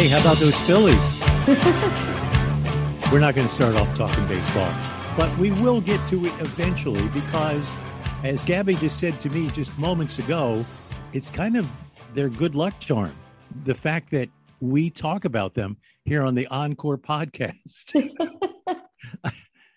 [0.00, 0.96] Hey, how about those Phillies?
[3.12, 4.72] We're not going to start off talking baseball,
[5.14, 7.76] but we will get to it eventually because,
[8.24, 10.64] as Gabby just said to me just moments ago,
[11.12, 11.68] it's kind of
[12.14, 13.14] their good luck charm.
[13.66, 14.30] The fact that
[14.60, 15.76] we talk about them
[16.06, 18.10] here on the Encore podcast.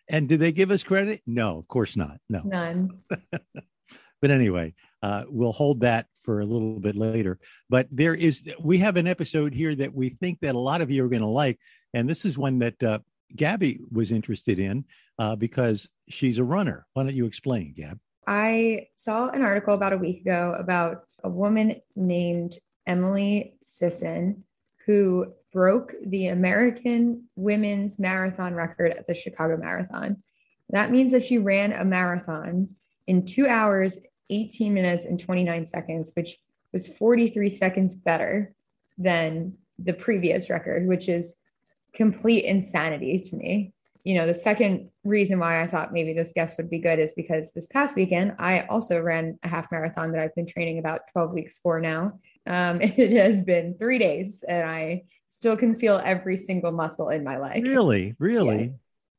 [0.09, 1.21] and do they give us credit?
[1.27, 2.17] No, of course not.
[2.29, 2.43] No.
[2.45, 2.97] None.
[4.21, 7.37] but anyway, uh, we'll hold that for a little bit later.
[7.69, 10.89] But there is, we have an episode here that we think that a lot of
[10.89, 11.59] you are going to like.
[11.93, 12.99] And this is one that uh,
[13.35, 14.85] Gabby was interested in
[15.19, 16.87] uh, because she's a runner.
[16.93, 17.99] Why don't you explain, Gab?
[18.25, 24.45] I saw an article about a week ago about a woman named Emily Sisson
[24.85, 30.23] who broke the American women's marathon record at the Chicago Marathon.
[30.69, 32.69] That means that she ran a marathon
[33.05, 36.37] in two hours, 18 minutes, and 29 seconds, which
[36.71, 38.53] was 43 seconds better
[38.97, 41.35] than the previous record, which is
[41.93, 43.73] complete insanity to me.
[44.03, 47.13] You know, the second reason why I thought maybe this guest would be good is
[47.13, 51.01] because this past weekend, I also ran a half marathon that I've been training about
[51.13, 52.19] 12 weeks for now.
[52.45, 57.23] Um, it has been three days and I still can feel every single muscle in
[57.23, 57.63] my leg.
[57.63, 58.15] Really?
[58.19, 58.63] Really?
[58.63, 58.69] Yeah.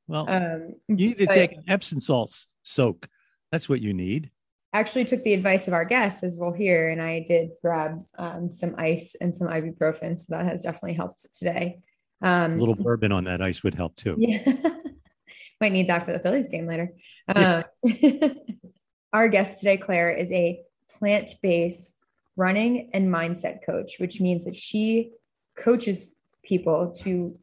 [0.06, 3.08] Well, um, you need to take an Epsom salts soak.
[3.50, 4.30] That's what you need.
[4.74, 8.50] Actually, took the advice of our guests, as we'll hear, and I did grab um,
[8.50, 10.18] some ice and some ibuprofen.
[10.18, 11.78] So that has definitely helped today.
[12.20, 14.16] Um, a little bourbon on that ice would help too.
[14.18, 14.42] Yeah.
[15.60, 16.92] Might need that for the Phillies game later.
[17.28, 17.62] Uh,
[19.12, 21.96] our guest today, Claire, is a plant based
[22.36, 25.12] running and mindset coach, which means that she
[25.56, 27.38] coaches people to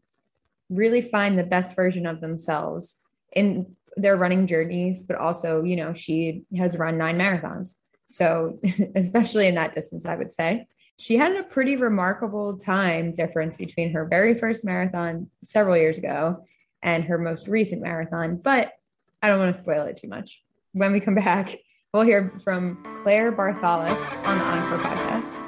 [0.69, 3.01] really find the best version of themselves
[3.33, 7.75] in their running journeys, but also, you know, she has run nine marathons.
[8.05, 8.59] So,
[8.95, 13.91] especially in that distance, I would say she had a pretty remarkable time difference between
[13.93, 16.45] her very first marathon several years ago
[16.83, 18.37] and her most recent marathon.
[18.37, 18.73] But
[19.21, 20.43] I don't want to spoil it too much.
[20.73, 21.57] When we come back,
[21.93, 25.41] we'll hear from Claire Bartholic on the Encore podcast.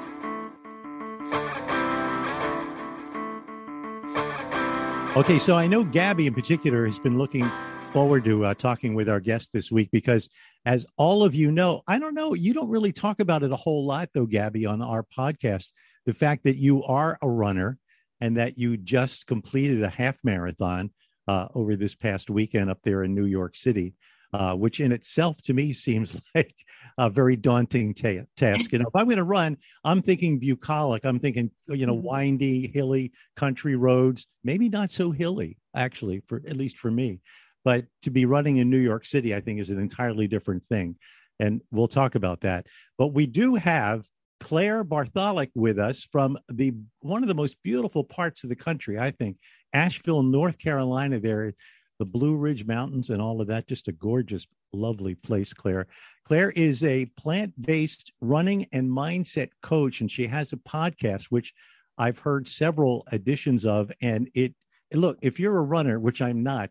[5.16, 7.48] Okay, so I know Gabby in particular has been looking
[7.94, 10.28] forward to uh, talking with our guest this week because,
[10.66, 13.56] as all of you know, I don't know, you don't really talk about it a
[13.56, 15.70] whole lot, though, Gabby, on our podcast.
[16.04, 17.78] The fact that you are a runner
[18.20, 20.90] and that you just completed a half marathon
[21.28, 23.94] uh, over this past weekend up there in New York City
[24.34, 26.54] uh, which in itself to me seems like
[26.98, 28.72] a very daunting ta- task.
[28.72, 31.04] You know, if I'm going to run, I'm thinking bucolic.
[31.04, 32.06] I'm thinking, you know, mm-hmm.
[32.06, 34.26] windy, hilly country roads.
[34.42, 37.20] Maybe not so hilly, actually, for at least for me.
[37.64, 40.96] But to be running in New York City, I think is an entirely different thing,
[41.40, 42.66] and we'll talk about that.
[42.98, 44.06] But we do have
[44.40, 48.98] Claire Bartholic with us from the one of the most beautiful parts of the country,
[48.98, 49.38] I think,
[49.72, 51.18] Asheville, North Carolina.
[51.18, 51.54] There,
[51.98, 53.66] the Blue Ridge Mountains and all of that.
[53.66, 55.86] Just a gorgeous, lovely place, Claire.
[56.24, 61.52] Claire is a plant based running and mindset coach, and she has a podcast, which
[61.96, 63.92] I've heard several editions of.
[64.02, 64.54] And it,
[64.92, 66.70] look, if you're a runner, which I'm not,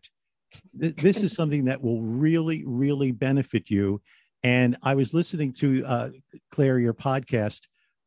[0.78, 4.00] th- this is something that will really, really benefit you.
[4.42, 6.10] And I was listening to uh,
[6.50, 7.60] Claire, your podcast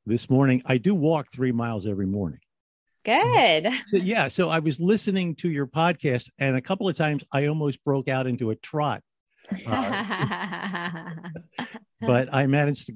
[0.05, 0.61] this morning.
[0.65, 2.39] I do walk three miles every morning.
[3.03, 3.71] Good.
[3.91, 4.27] So, yeah.
[4.27, 8.09] So I was listening to your podcast, and a couple of times I almost broke
[8.09, 9.01] out into a trot.
[9.65, 11.11] Uh,
[12.01, 12.95] but I managed to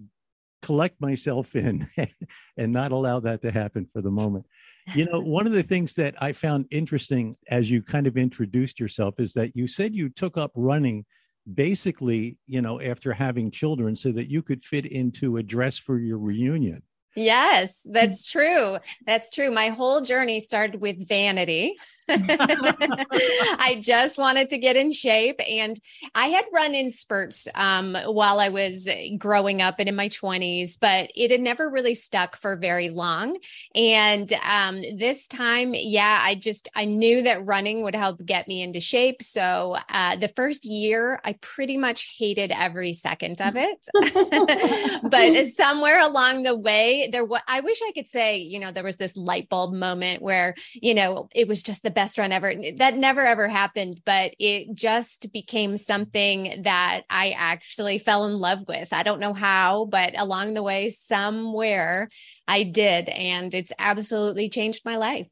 [0.61, 1.87] collect myself in
[2.57, 4.45] and not allow that to happen for the moment.
[4.93, 8.79] You know, one of the things that I found interesting as you kind of introduced
[8.79, 11.05] yourself is that you said you took up running
[11.53, 15.99] basically, you know, after having children so that you could fit into a dress for
[15.99, 16.83] your reunion.
[17.15, 18.77] Yes, that's true.
[19.05, 19.51] That's true.
[19.51, 21.75] My whole journey started with vanity.
[22.09, 25.39] I just wanted to get in shape.
[25.47, 25.79] And
[26.13, 30.77] I had run in spurts um, while I was growing up and in my 20s,
[30.79, 33.37] but it had never really stuck for very long.
[33.75, 38.61] And um, this time, yeah, I just, I knew that running would help get me
[38.61, 39.23] into shape.
[39.23, 43.87] So uh, the first year, I pretty much hated every second of it.
[45.09, 48.83] but somewhere along the way, there was, I wish I could say, you know, there
[48.83, 52.53] was this light bulb moment where, you know, it was just the best run ever.
[52.77, 58.65] That never ever happened, but it just became something that I actually fell in love
[58.67, 58.93] with.
[58.93, 62.09] I don't know how, but along the way, somewhere
[62.47, 63.09] I did.
[63.09, 65.27] And it's absolutely changed my life.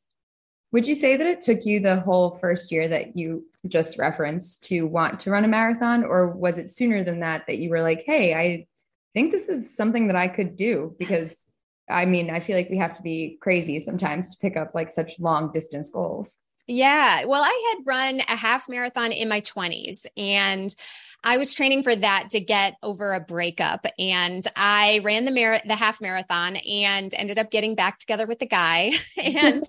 [0.72, 4.66] Would you say that it took you the whole first year that you just referenced
[4.66, 6.04] to want to run a marathon?
[6.04, 8.68] Or was it sooner than that that you were like, hey, I
[9.16, 10.96] think this is something that I could do?
[11.00, 11.49] Because
[11.90, 14.90] I mean, I feel like we have to be crazy sometimes to pick up like
[14.90, 16.38] such long distance goals.
[16.68, 17.26] Yeah.
[17.26, 20.74] Well, I had run a half marathon in my 20s and
[21.24, 25.62] I was training for that to get over a breakup and I ran the mar-
[25.66, 29.64] the half marathon and ended up getting back together with the guy and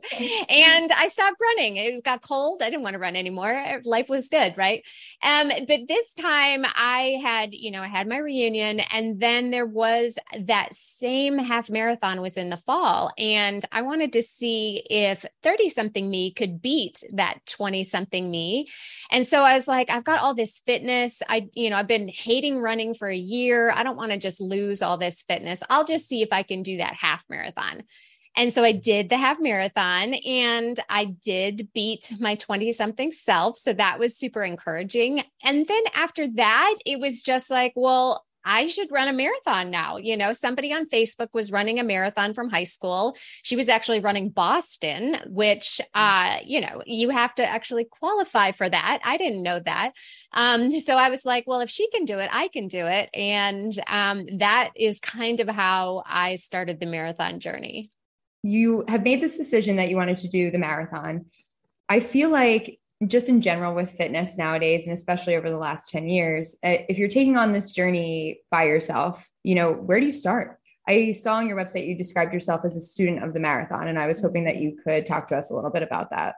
[0.49, 1.77] and I stopped running.
[1.77, 2.63] It got cold.
[2.63, 3.81] I didn't want to run anymore.
[3.85, 4.85] Life was good, right?
[5.23, 9.67] Um but this time I had, you know, I had my reunion and then there
[9.67, 15.25] was that same half marathon was in the fall and I wanted to see if
[15.43, 18.69] 30 something me could beat that 20 something me.
[19.11, 21.23] And so I was like I've got all this fitness.
[21.29, 23.73] I you know, I've been hating running for a year.
[23.73, 25.63] I don't want to just lose all this fitness.
[25.69, 27.83] I'll just see if I can do that half marathon.
[28.37, 33.59] And so I did the half marathon and I did beat my 20 something self.
[33.59, 35.25] So that was super encouraging.
[35.43, 39.97] And then after that, it was just like, well, I should run a marathon now.
[39.97, 43.17] You know, somebody on Facebook was running a marathon from high school.
[43.43, 45.87] She was actually running Boston, which, mm.
[45.95, 49.01] uh, you know, you have to actually qualify for that.
[49.05, 49.93] I didn't know that.
[50.33, 53.11] Um, so I was like, well, if she can do it, I can do it.
[53.15, 57.91] And um, that is kind of how I started the marathon journey.
[58.43, 61.27] You have made this decision that you wanted to do the marathon.
[61.89, 66.09] I feel like just in general with fitness nowadays and especially over the last 10
[66.09, 70.13] years uh, if you're taking on this journey by yourself you know where do you
[70.13, 73.89] start i saw on your website you described yourself as a student of the marathon
[73.89, 76.35] and i was hoping that you could talk to us a little bit about that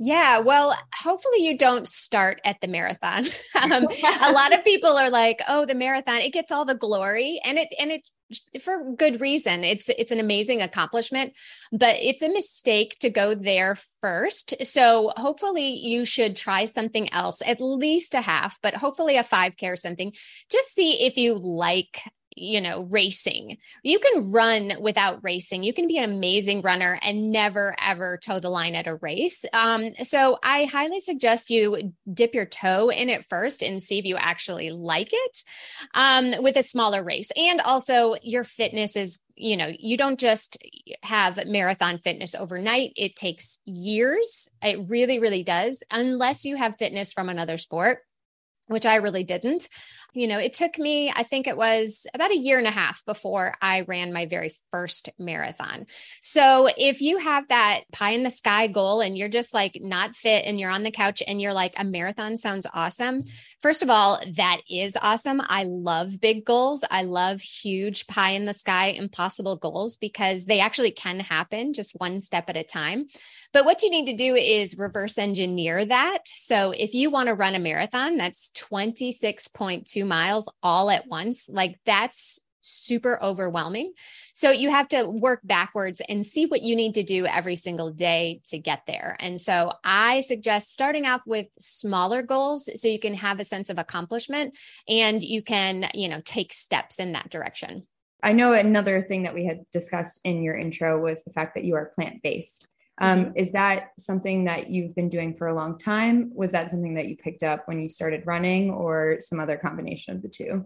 [0.00, 3.26] yeah, well, hopefully you don't start at the marathon.
[3.60, 3.88] um,
[4.22, 7.58] a lot of people are like, "Oh, the marathon, it gets all the glory." And
[7.58, 8.02] it and it
[8.60, 9.64] for good reason.
[9.64, 11.32] It's it's an amazing accomplishment,
[11.72, 14.54] but it's a mistake to go there first.
[14.66, 19.62] So hopefully you should try something else, at least a half, but hopefully a 5k
[19.64, 20.12] or something.
[20.50, 22.00] Just see if you like
[22.40, 23.58] you know, racing.
[23.82, 25.62] You can run without racing.
[25.62, 29.44] You can be an amazing runner and never ever toe the line at a race.
[29.52, 34.04] Um, so I highly suggest you dip your toe in it first and see if
[34.04, 35.42] you actually like it
[35.94, 37.30] um, with a smaller race.
[37.36, 40.56] And also, your fitness is you know, you don't just
[41.04, 42.92] have marathon fitness overnight.
[42.96, 44.48] It takes years.
[44.60, 48.00] It really, really does, unless you have fitness from another sport
[48.68, 49.68] which I really didn't.
[50.14, 53.04] You know, it took me, I think it was about a year and a half
[53.04, 55.86] before I ran my very first marathon.
[56.22, 60.16] So if you have that pie in the sky goal and you're just like not
[60.16, 63.22] fit and you're on the couch and you're like, a marathon sounds awesome.
[63.60, 65.42] First of all, that is awesome.
[65.44, 66.84] I love big goals.
[66.90, 71.92] I love huge pie in the sky, impossible goals because they actually can happen just
[71.96, 73.08] one step at a time.
[73.52, 76.20] But what you need to do is reverse engineer that.
[76.28, 81.48] So if you want to run a marathon, that's 26.2 miles all at once.
[81.48, 83.92] Like that's super overwhelming.
[84.34, 87.90] So you have to work backwards and see what you need to do every single
[87.90, 89.16] day to get there.
[89.20, 93.70] And so I suggest starting off with smaller goals so you can have a sense
[93.70, 94.56] of accomplishment
[94.88, 97.86] and you can, you know, take steps in that direction.
[98.22, 101.64] I know another thing that we had discussed in your intro was the fact that
[101.64, 102.66] you are plant based.
[103.00, 103.36] Um, mm-hmm.
[103.36, 106.30] is that something that you've been doing for a long time?
[106.34, 110.16] Was that something that you picked up when you started running, or some other combination
[110.16, 110.64] of the two?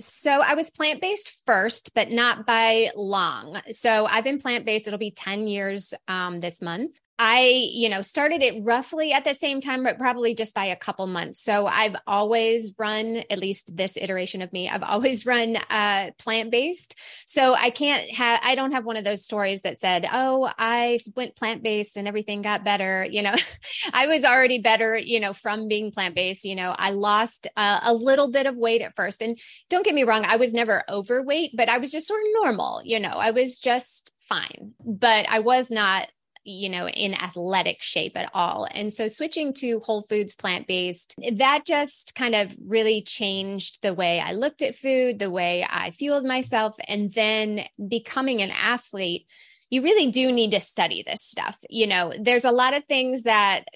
[0.00, 3.60] So I was plant based first, but not by long.
[3.72, 4.86] So I've been plant based.
[4.86, 6.96] It'll be 10 years um, this month.
[7.20, 10.76] I, you know, started it roughly at the same time, but probably just by a
[10.76, 11.42] couple months.
[11.42, 16.52] So I've always run, at least this iteration of me, I've always run uh, plant
[16.52, 16.96] based.
[17.26, 21.00] So I can't have, I don't have one of those stories that said, oh, I
[21.16, 23.04] went plant based and everything got better.
[23.04, 23.34] You know,
[23.92, 26.44] I was already better, you know, from being plant based.
[26.44, 29.22] You know, I lost uh, a little bit of weight at first.
[29.22, 29.36] And
[29.68, 32.80] don't get me wrong, I was never overweight, but I was just sort of normal.
[32.84, 36.08] You know, I was just fine, but I was not
[36.48, 38.66] you know, in athletic shape at all.
[38.70, 43.94] And so switching to whole foods, plant based, that just kind of really changed the
[43.94, 46.76] way I looked at food, the way I fueled myself.
[46.86, 49.26] And then becoming an athlete,
[49.70, 51.58] you really do need to study this stuff.
[51.68, 53.66] You know, there's a lot of things that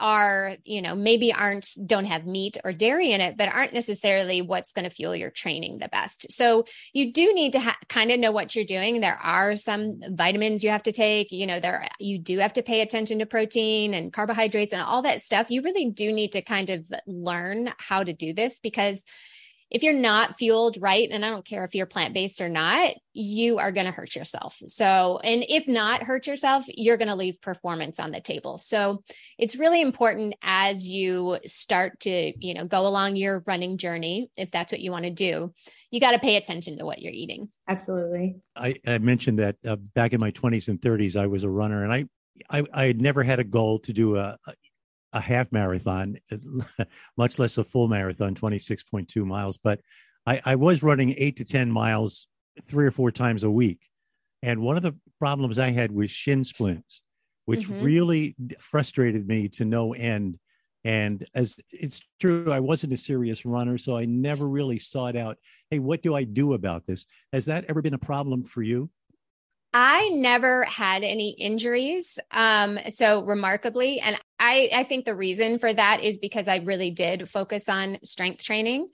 [0.00, 4.42] are, you know, maybe aren't, don't have meat or dairy in it, but aren't necessarily
[4.42, 6.32] what's going to fuel your training the best.
[6.32, 9.00] So you do need to ha- kind of know what you're doing.
[9.00, 12.62] There are some vitamins you have to take, you know, there, you do have to
[12.62, 15.50] pay attention to protein and carbohydrates and all that stuff.
[15.50, 19.04] You really do need to kind of learn how to do this because
[19.70, 22.94] if you're not fueled right, and I don't care if you're plant based or not,
[23.12, 24.56] you are going to hurt yourself.
[24.66, 28.58] So, and if not hurt yourself, you're going to leave performance on the table.
[28.58, 29.02] So,
[29.38, 34.50] it's really important as you start to, you know, go along your running journey, if
[34.50, 35.52] that's what you want to do,
[35.90, 37.50] you got to pay attention to what you're eating.
[37.68, 38.36] Absolutely.
[38.56, 41.84] I, I mentioned that uh, back in my 20s and 30s, I was a runner
[41.84, 42.04] and I,
[42.50, 44.52] I, I had never had a goal to do a, a
[45.14, 46.18] half marathon,
[47.16, 49.58] much less a full marathon, 26.2 miles.
[49.58, 49.80] But
[50.26, 52.26] I, I, was running eight to 10 miles
[52.66, 53.80] three or four times a week.
[54.42, 57.02] And one of the problems I had was shin splints,
[57.46, 57.82] which mm-hmm.
[57.82, 60.38] really frustrated me to no end.
[60.84, 65.38] And as it's true, I wasn't a serious runner, so I never really sought out,
[65.70, 67.06] hey, what do I do about this?
[67.32, 68.90] Has that ever been a problem for you?
[69.80, 72.18] I never had any injuries.
[72.32, 76.90] Um, so remarkably, and I, I think the reason for that is because I really
[76.90, 78.88] did focus on strength training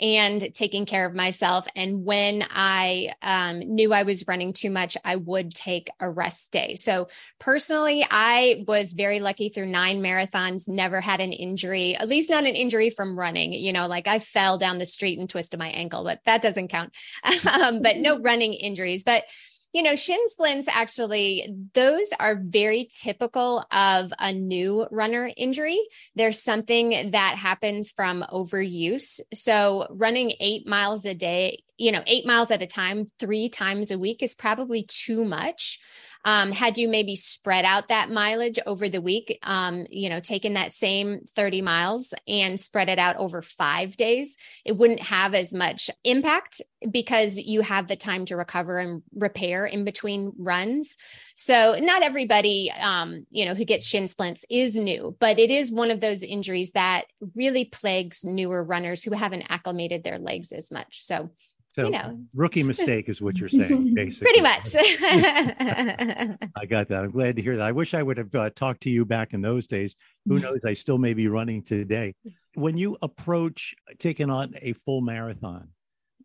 [0.00, 1.66] and taking care of myself.
[1.76, 6.52] And when I um, knew I was running too much, I would take a rest
[6.52, 6.76] day.
[6.76, 12.30] So personally, I was very lucky through nine marathons, never had an injury, at least
[12.30, 13.52] not an injury from running.
[13.52, 16.68] You know, like I fell down the street and twisted my ankle, but that doesn't
[16.68, 16.94] count.
[17.52, 19.02] um, but no running injuries.
[19.02, 19.24] But
[19.72, 25.78] you know, shin splints actually, those are very typical of a new runner injury.
[26.16, 29.20] There's something that happens from overuse.
[29.32, 33.90] So, running eight miles a day, you know, eight miles at a time, three times
[33.90, 35.80] a week is probably too much
[36.24, 40.54] um, had you maybe spread out that mileage over the week, um, you know, taken
[40.54, 45.54] that same 30 miles and spread it out over five days, it wouldn't have as
[45.54, 46.60] much impact
[46.90, 50.96] because you have the time to recover and repair in between runs.
[51.36, 55.72] So not everybody, um, you know, who gets shin splints is new, but it is
[55.72, 60.70] one of those injuries that really plagues newer runners who haven't acclimated their legs as
[60.70, 61.06] much.
[61.06, 61.30] So
[61.72, 62.18] so you know.
[62.34, 64.26] rookie mistake is what you're saying, basically.
[64.26, 64.74] Pretty much.
[66.56, 67.04] I got that.
[67.04, 67.66] I'm glad to hear that.
[67.66, 69.94] I wish I would have uh, talked to you back in those days.
[70.26, 70.44] Who mm-hmm.
[70.44, 70.64] knows?
[70.64, 72.14] I still may be running today.
[72.54, 75.68] When you approach taking on a full marathon,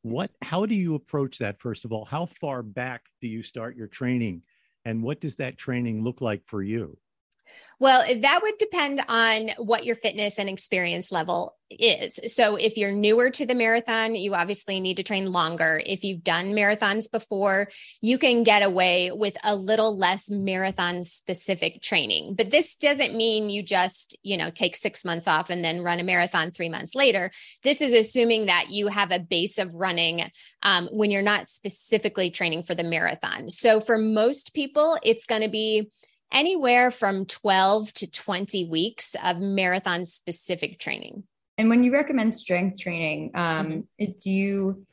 [0.01, 0.31] what?
[0.41, 1.59] How do you approach that?
[1.59, 4.41] First of all, how far back do you start your training,
[4.83, 6.97] and what does that training look like for you?
[7.79, 12.19] Well, that would depend on what your fitness and experience level is.
[12.33, 15.81] So, if you're newer to the marathon, you obviously need to train longer.
[15.85, 17.69] If you've done marathons before,
[18.01, 22.35] you can get away with a little less marathon specific training.
[22.35, 25.99] But this doesn't mean you just, you know, take six months off and then run
[25.99, 27.31] a marathon three months later.
[27.63, 30.29] This is assuming that you have a base of running
[30.63, 33.49] um, when you're not specifically training for the marathon.
[33.49, 35.89] So, for most people, it's going to be
[36.31, 41.23] anywhere from 12 to 20 weeks of marathon specific training.
[41.57, 44.11] And when you recommend strength training, um, mm-hmm.
[44.19, 44.85] do you,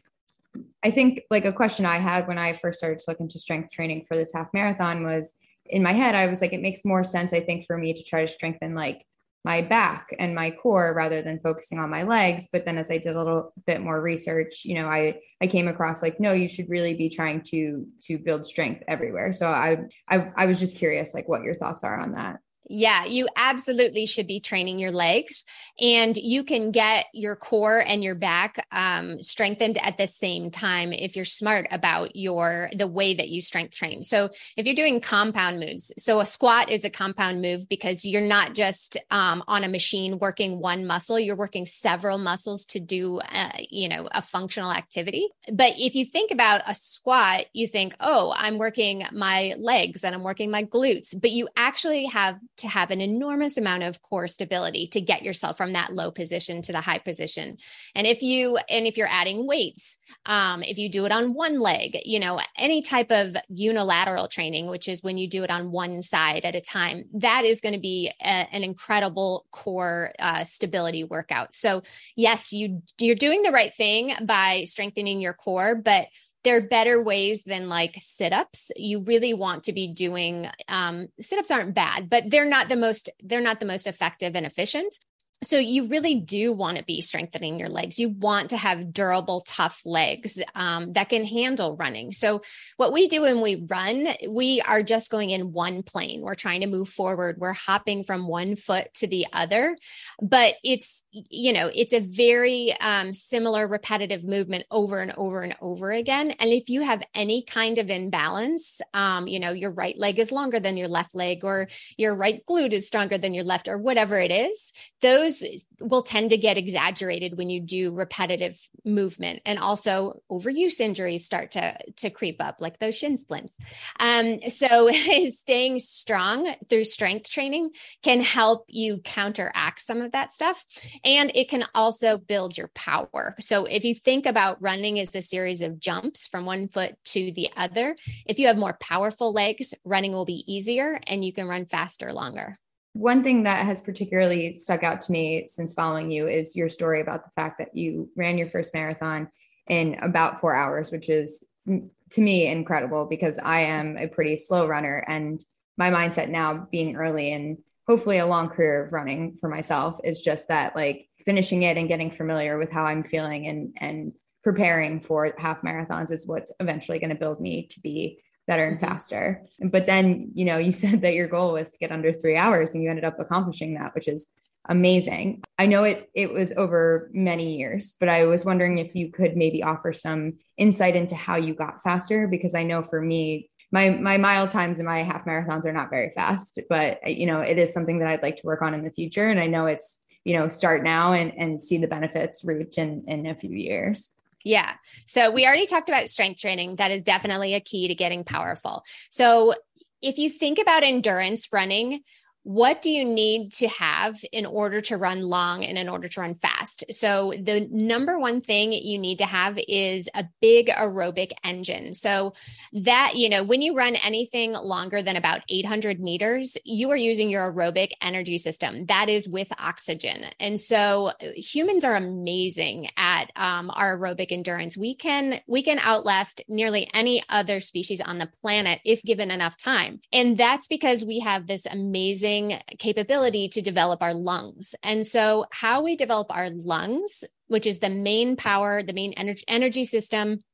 [0.85, 3.73] I think like a question I had when I first started to look into strength
[3.73, 5.35] training for this half marathon was
[5.67, 8.03] in my head, I was like, it makes more sense, I think, for me to
[8.03, 9.07] try to strengthen like
[9.45, 12.49] my back and my core rather than focusing on my legs.
[12.53, 15.69] But then as i did a little bit more research you know i i came
[15.69, 19.33] across like no you should really be trying to to build strength everywhere.
[19.33, 22.41] So i i, I was just curious like what your thoughts are on that
[22.75, 25.45] yeah, you absolutely should be training your legs,
[25.79, 30.95] and you can get your core and your back um, strengthened at the same time
[30.95, 34.03] if you're smart about your the way that you strength train.
[34.03, 38.23] So if you're doing compound moves, so a squat is a compound move because you're
[38.23, 43.19] not just um, on a machine working one muscle; you're working several muscles to do,
[43.19, 45.29] uh, you know, a functional activity.
[45.53, 50.15] But if you think about a squat, you think, oh, I'm working my legs and
[50.15, 54.27] I'm working my glutes, but you actually have to have an enormous amount of core
[54.27, 57.59] stability to get yourself from that low position to the high position.
[57.95, 61.61] And if you and if you're adding weights, um, if you do it on one
[61.61, 65.71] leg, you know, any type of unilateral training, which is when you do it on
[65.71, 70.45] one side at a time, that is going to be a, an incredible core uh,
[70.45, 71.55] stability workout.
[71.55, 71.83] So
[72.17, 76.07] yes, you you're doing the right thing by strengthening your core, but
[76.45, 78.71] there are better ways than like sit-ups.
[78.77, 83.11] You really want to be doing um, sit-ups aren't bad but they're not the most
[83.23, 84.99] they're not the most effective and efficient
[85.43, 87.99] so you really do want to be strengthening your legs.
[87.99, 92.13] You want to have durable tough legs um, that can handle running.
[92.13, 92.43] So
[92.77, 96.23] what we do when we run we are just going in one plane.
[96.23, 97.37] We're trying to move forward.
[97.39, 99.77] We're hopping from one foot to the other.
[100.21, 105.57] But it's you know it's a very um, similar repetitive movement over and over and
[105.61, 106.33] over again.
[106.33, 110.33] And if you have any kind of imbalance um, you know your right leg is
[110.33, 113.79] longer than your left leg or your right glute is stronger than your left or
[113.79, 119.43] whatever it is those those will tend to get exaggerated when you do repetitive movement.
[119.45, 123.55] And also overuse injuries start to to creep up like those shin splints.
[123.99, 124.91] Um, so
[125.33, 127.71] staying strong through strength training
[128.03, 130.65] can help you counteract some of that stuff.
[131.05, 133.35] And it can also build your power.
[133.41, 137.33] So if you think about running as a series of jumps from one foot to
[137.33, 137.97] the other
[138.27, 142.13] if you have more powerful legs running will be easier and you can run faster
[142.13, 142.59] longer
[142.95, 147.01] one thing that has particularly stuck out to me since following you is your story
[147.01, 149.29] about the fact that you ran your first marathon
[149.67, 154.37] in about four hours, which is mm, to me incredible because I am a pretty
[154.37, 155.05] slow runner.
[155.09, 155.43] And
[155.79, 157.59] my mindset now, being early and
[157.89, 161.89] hopefully a long career of running for myself, is just that like finishing it and
[161.89, 164.13] getting familiar with how I'm feeling and, and
[164.45, 168.21] preparing for half marathons is what's eventually going to build me to be
[168.53, 168.87] better and mm-hmm.
[168.87, 169.43] faster.
[169.61, 172.75] But then, you know, you said that your goal was to get under three hours
[172.75, 174.29] and you ended up accomplishing that, which is
[174.69, 175.43] amazing.
[175.59, 179.37] I know it it was over many years, but I was wondering if you could
[179.37, 183.91] maybe offer some insight into how you got faster because I know for me my
[183.91, 187.59] my mile times and my half marathons are not very fast, but you know, it
[187.59, 189.99] is something that I'd like to work on in the future and I know it's
[190.25, 194.17] you know start now and and see the benefits reach in in a few years
[194.45, 194.75] yeah.
[195.07, 196.77] So we already talked about strength training.
[196.77, 198.85] That is definitely a key to getting powerful.
[199.11, 199.55] So
[200.03, 202.01] if you think about endurance running,
[202.45, 206.21] what do you need to have in order to run long and in order to
[206.21, 206.85] run fast?
[206.91, 211.95] So, the number one thing you need to have is a big aerobic engine.
[211.95, 212.35] So,
[212.73, 217.31] that, you know, when you run anything longer than about 800 meters, you are using
[217.31, 218.87] your aerobic energy system.
[218.87, 220.25] That is with oxygen.
[220.41, 224.77] And so, humans are amazing at um, our aerobic endurance.
[224.77, 229.57] We can, we can outlast nearly any other species on the planet if given enough
[229.57, 230.01] time.
[230.13, 232.32] And that's because we have this amazing
[232.79, 234.75] capability to develop our lungs.
[234.83, 239.45] And so, how we develop our lungs, which is the main power, the main energy,
[239.49, 240.45] energy system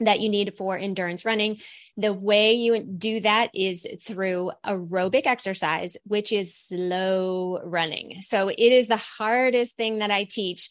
[0.00, 1.58] that you need for endurance running.
[1.96, 8.20] The way you do that is through aerobic exercise, which is slow running.
[8.20, 10.68] So it is the hardest thing that I teach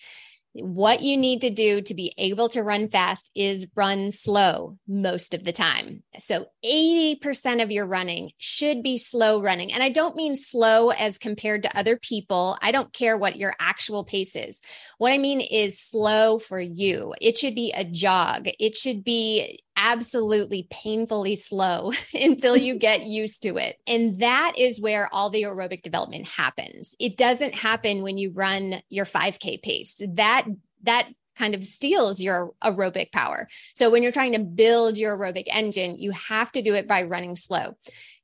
[0.58, 5.34] what you need to do to be able to run fast is run slow most
[5.34, 6.04] of the time.
[6.18, 9.74] So 80% of your running should be slow running.
[9.74, 12.58] And I don't mean slow as compared to other people.
[12.62, 14.62] I don't care what your actual pace is.
[14.98, 17.14] What I mean is slow for you.
[17.20, 18.48] It should be a jog.
[18.58, 23.78] It should be absolutely painfully slow until you get used to it.
[23.88, 26.96] And that is where all the aerobic development happens.
[27.00, 30.02] It doesn't happen when you run your 5K pace.
[30.14, 30.46] That
[30.84, 31.08] that
[31.38, 33.50] kind of steals your aerobic power.
[33.74, 37.04] So when you're trying to build your aerobic engine, you have to do it by
[37.04, 37.76] running slow.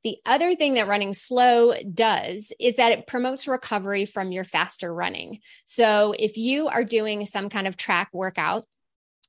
[0.02, 4.92] The other thing that running slow does is that it promotes recovery from your faster
[4.92, 5.40] running.
[5.64, 8.66] So if you are doing some kind of track workout,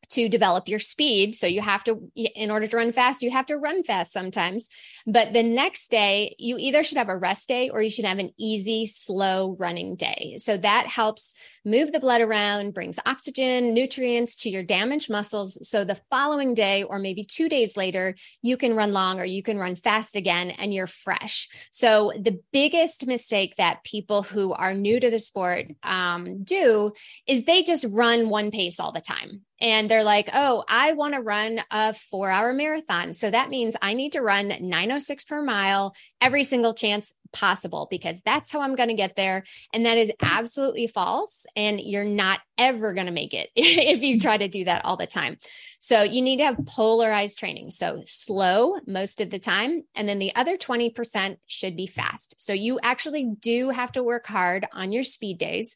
[0.10, 1.36] to develop your speed.
[1.36, 4.70] So you have to, in order to run fast, you have to run fast sometimes.
[5.06, 8.20] But the next day, you either should have a rest day or you should have
[8.20, 10.36] an easy, slow running day.
[10.40, 11.34] So that helps
[11.66, 15.58] move the blood around, brings oxygen, nutrients to your damaged muscles.
[15.68, 19.44] So the following day, or maybe two days later, you can run long or you
[19.44, 21.48] can run fast again and you're fresh.
[21.72, 26.92] So the biggest mistake that people who are new to the sport um, do
[27.28, 31.14] is they just run one pace all the time and they're like, oh, I want
[31.14, 33.14] to run a four hour marathon.
[33.14, 38.22] So that means I need to run 906 per mile every single chance possible because
[38.24, 39.44] that's how I'm going to get there.
[39.74, 41.46] And that is absolutely false.
[41.56, 44.98] And you're not ever going to make it if you try to do that all
[44.98, 45.38] the time.
[45.80, 47.72] So you need to have polarized training.
[47.72, 49.84] So slow most of the time.
[49.96, 52.36] And then the other 20% should be fast.
[52.38, 55.76] So you actually do have to work hard on your speed days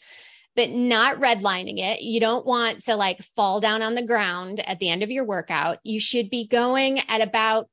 [0.57, 2.01] but not redlining it.
[2.01, 5.23] You don't want to like fall down on the ground at the end of your
[5.23, 5.77] workout.
[5.83, 7.69] You should be going at about,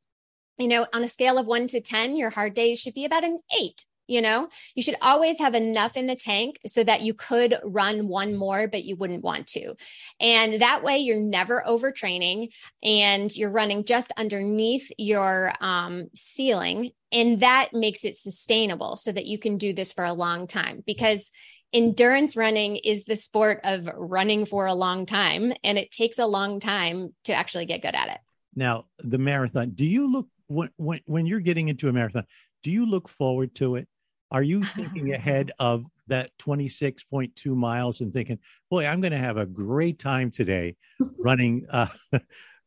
[0.58, 3.24] you know, on a scale of one to 10, your hard days should be about
[3.24, 3.86] an eight.
[4.06, 8.06] You know, you should always have enough in the tank so that you could run
[8.06, 9.76] one more, but you wouldn't want to.
[10.20, 12.50] And that way, you're never overtraining
[12.82, 16.90] and you're running just underneath your um, ceiling.
[17.12, 20.82] And that makes it sustainable so that you can do this for a long time.
[20.84, 21.30] Because
[21.74, 26.26] endurance running is the sport of running for a long time and it takes a
[26.26, 28.18] long time to actually get good at it.
[28.54, 32.24] Now the marathon do you look when when, when you're getting into a marathon
[32.62, 33.88] do you look forward to it?
[34.30, 38.38] Are you thinking ahead of that 26.2 miles and thinking
[38.70, 40.76] boy i'm going to have a great time today
[41.18, 41.88] running uh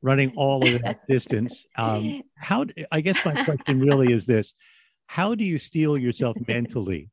[0.04, 1.66] running all of that distance.
[1.78, 4.54] Um how i guess my question really is this.
[5.08, 7.10] How do you steel yourself mentally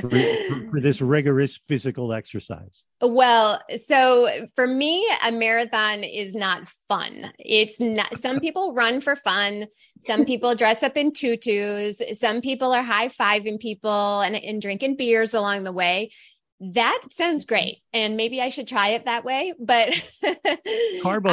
[0.00, 0.10] for,
[0.70, 2.84] for, this rigorous physical exercise?
[3.00, 7.32] Well, so for me, a marathon is not fun.
[7.38, 9.66] It's not, some people run for fun.
[10.06, 12.02] Some people dress up in tutus.
[12.14, 16.10] Some people are high fiving people and, and drinking beers along the way
[16.60, 17.82] that sounds great.
[17.92, 19.92] And maybe i should try it that way but
[21.02, 21.30] carbo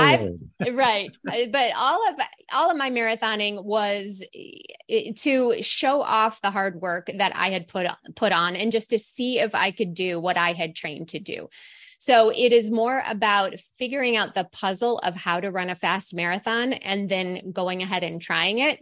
[0.74, 1.16] right.
[1.24, 2.16] But all of
[2.52, 4.26] all of my marathoning was
[4.90, 8.90] eh, to show off the hard work that i had put put on and just
[8.92, 11.50] to see if i could do what i had trained to do.
[12.00, 16.16] So it is more about figuring out the puzzle of how to run a fast
[16.16, 18.80] marathon and then going ahead and trying it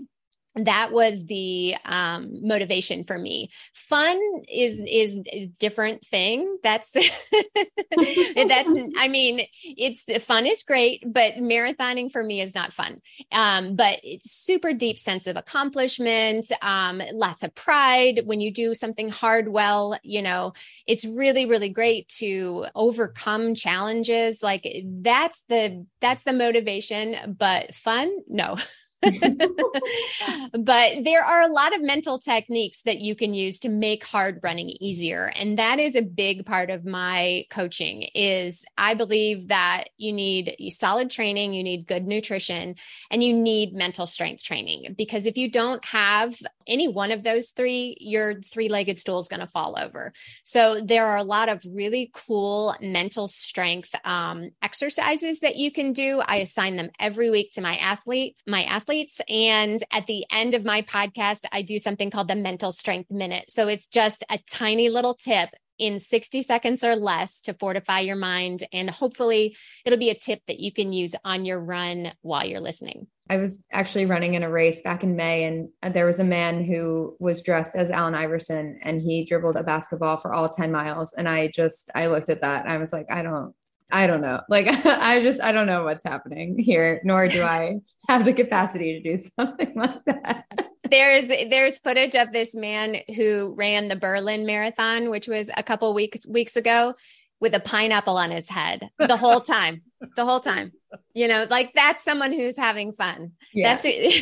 [0.55, 3.49] that was the um, motivation for me.
[3.73, 4.19] Fun
[4.51, 6.57] is is a different thing.
[6.63, 12.99] That's that's i mean it's fun is great but marathoning for me is not fun.
[13.31, 18.21] Um, but it's super deep sense of accomplishment um, lots of pride.
[18.25, 20.53] When you do something hard well you know
[20.87, 24.41] it's really really great to overcome challenges.
[24.41, 28.11] Like that's the that's the motivation but fun?
[28.27, 28.57] No
[30.51, 34.39] but there are a lot of mental techniques that you can use to make hard
[34.43, 39.85] running easier and that is a big part of my coaching is i believe that
[39.97, 42.75] you need solid training you need good nutrition
[43.09, 46.35] and you need mental strength training because if you don't have
[46.67, 50.13] any one of those three your three-legged stool is going to fall over.
[50.43, 55.93] So there are a lot of really cool mental strength um, exercises that you can
[55.93, 56.21] do.
[56.25, 58.37] I assign them every week to my athlete.
[58.47, 59.21] My athlete athletes.
[59.29, 63.51] And at the end of my podcast, I do something called the mental strength minute.
[63.51, 68.15] So it's just a tiny little tip in 60 seconds or less to fortify your
[68.15, 68.67] mind.
[68.73, 72.59] And hopefully, it'll be a tip that you can use on your run while you're
[72.59, 73.07] listening.
[73.29, 76.23] I was actually running in a race back in May, and uh, there was a
[76.23, 80.71] man who was dressed as Allen Iverson, and he dribbled a basketball for all 10
[80.71, 81.13] miles.
[81.13, 83.53] And I just, I looked at that, I was like, I don't,
[83.91, 84.41] I don't know.
[84.49, 88.93] Like I just I don't know what's happening here, nor do I have the capacity
[88.93, 90.45] to do something like that.
[90.89, 95.93] There's there's footage of this man who ran the Berlin Marathon, which was a couple
[95.93, 96.95] weeks weeks ago,
[97.39, 99.83] with a pineapple on his head the whole time.
[100.15, 100.71] the whole time.
[101.13, 103.33] You know, like that's someone who's having fun.
[103.53, 103.75] Yeah.
[103.75, 104.21] That's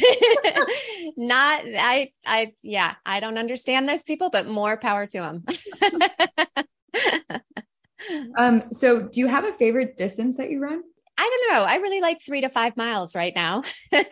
[1.15, 5.45] not I I yeah, I don't understand those people, but more power to them.
[8.37, 10.83] Um, so do you have a favorite distance that you run?
[11.19, 11.63] I don't know.
[11.63, 13.63] I really like three to five miles right now.
[13.93, 14.03] um,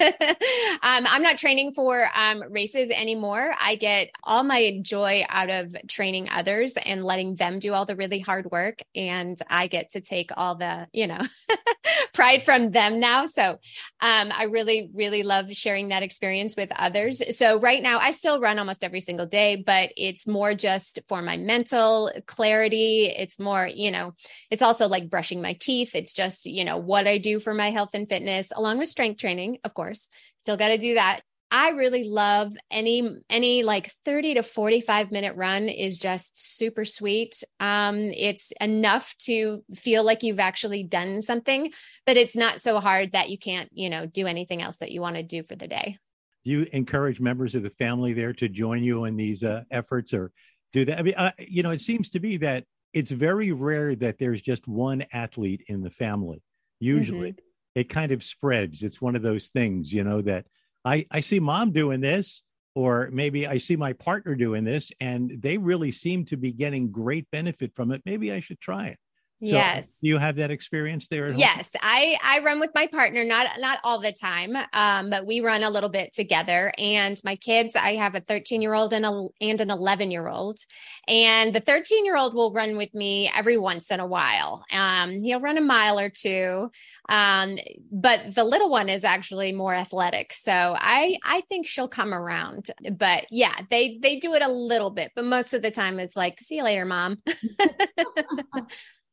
[0.81, 3.53] I'm not training for um, races anymore.
[3.59, 7.95] I get all my joy out of training others and letting them do all the
[7.95, 8.79] really hard work.
[8.95, 11.21] And I get to take all the, you know,
[12.13, 13.27] pride from them now.
[13.27, 13.59] So
[14.01, 17.37] um, I really, really love sharing that experience with others.
[17.37, 21.21] So right now, I still run almost every single day, but it's more just for
[21.21, 23.13] my mental clarity.
[23.15, 24.13] It's more, you know,
[24.49, 25.93] it's also like brushing my teeth.
[25.93, 29.19] It's just, you know, what I do for my health and fitness, along with strength
[29.19, 30.07] training, of course.
[30.39, 31.23] Still got to do that.
[31.51, 37.43] I really love any any like 30 to 45 minute run is just super sweet.
[37.59, 41.73] Um it's enough to feel like you've actually done something,
[42.05, 45.01] but it's not so hard that you can't, you know, do anything else that you
[45.01, 45.97] want to do for the day.
[46.45, 50.13] Do you encourage members of the family there to join you in these uh, efforts
[50.13, 50.31] or
[50.71, 50.97] do that?
[50.97, 54.41] I mean, uh, you know, it seems to be that it's very rare that there's
[54.41, 56.41] just one athlete in the family
[56.85, 57.31] usually.
[57.31, 57.79] Mm-hmm.
[57.81, 58.83] it kind of spreads.
[58.83, 60.45] It's one of those things you know that
[60.83, 62.43] i i see mom doing this
[62.75, 66.91] or maybe i see my partner doing this and they really seem to be getting
[66.91, 68.01] great benefit from it.
[68.05, 68.99] Maybe i should try it
[69.43, 69.97] so yes.
[70.01, 71.31] Do you have that experience there?
[71.33, 71.71] yes.
[71.81, 74.55] I, I run with my partner, not, not all the time.
[74.71, 78.61] Um, but we run a little bit together and my kids, I have a 13
[78.61, 80.59] year old and a, and an 11 year old
[81.07, 84.63] and the 13 year old will run with me every once in a while.
[84.71, 86.71] Um, he'll run a mile or two.
[87.07, 87.57] Um,
[87.91, 90.33] but the little one is actually more athletic.
[90.33, 94.89] So I, I think she'll come around, but yeah, they, they do it a little
[94.89, 97.17] bit, but most of the time it's like, see you later, mom.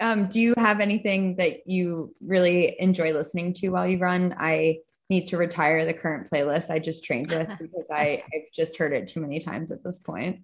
[0.00, 4.34] um, do you have anything that you really enjoy listening to while you run?
[4.38, 4.78] I
[5.10, 8.92] need to retire the current playlist I just trained with because I, I've just heard
[8.92, 10.40] it too many times at this point.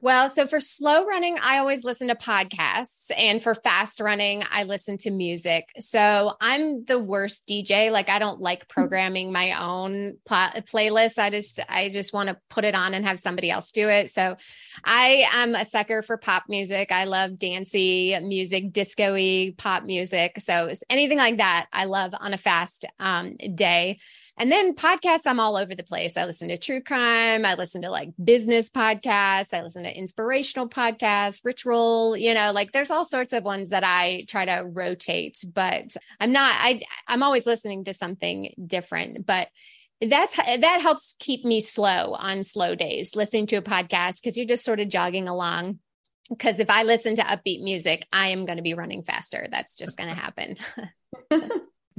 [0.00, 3.10] Well, so for slow running, I always listen to podcasts.
[3.16, 5.70] And for fast running, I listen to music.
[5.80, 7.90] So I'm the worst DJ.
[7.90, 11.18] Like I don't like programming my own pl- playlist.
[11.18, 14.10] I just, I just want to put it on and have somebody else do it.
[14.10, 14.36] So
[14.84, 16.92] I am a sucker for pop music.
[16.92, 19.16] I love dancey music, disco
[19.56, 20.36] pop music.
[20.38, 23.98] So anything like that, I love on a fast um, day.
[24.38, 26.16] And then podcasts, I'm all over the place.
[26.16, 27.44] I listen to true crime.
[27.44, 29.52] I listen to like business podcasts.
[29.52, 33.70] I listen to to inspirational podcasts, ritual, you know, like there's all sorts of ones
[33.70, 39.26] that I try to rotate, but I'm not, I, I'm always listening to something different,
[39.26, 39.48] but
[40.00, 44.46] that's that helps keep me slow on slow days listening to a podcast because you're
[44.46, 45.80] just sort of jogging along.
[46.28, 49.48] Because if i listen to upbeat music i am going to be running faster.
[49.50, 50.56] That's just going to happen.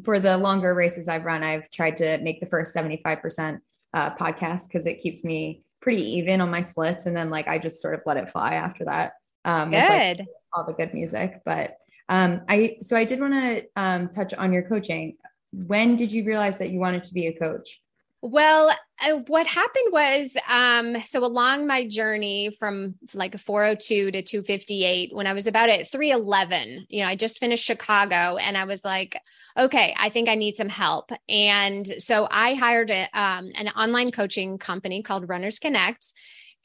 [0.05, 3.59] For the longer races I've run, I've tried to make the first 75%
[3.93, 7.05] uh, podcast because it keeps me pretty even on my splits.
[7.05, 9.13] And then like I just sort of let it fly after that.
[9.45, 10.19] Um, good.
[10.19, 11.41] With, like, all the good music.
[11.45, 11.77] But
[12.09, 15.17] um, I, so I did want to um, touch on your coaching.
[15.51, 17.81] When did you realize that you wanted to be a coach?
[18.21, 18.69] Well,
[19.01, 25.25] uh, what happened was um, so along my journey from like 402 to 258, when
[25.25, 29.17] I was about at 311, you know, I just finished Chicago and I was like,
[29.57, 31.11] okay, I think I need some help.
[31.29, 36.13] And so I hired a, um, an online coaching company called Runners Connect.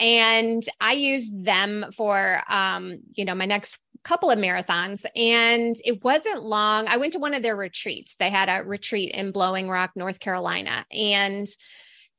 [0.00, 6.04] And I used them for, um, you know, my next couple of marathons and it
[6.04, 6.86] wasn't long.
[6.86, 8.16] I went to one of their retreats.
[8.16, 10.86] They had a retreat in Blowing Rock, North Carolina.
[10.92, 11.46] And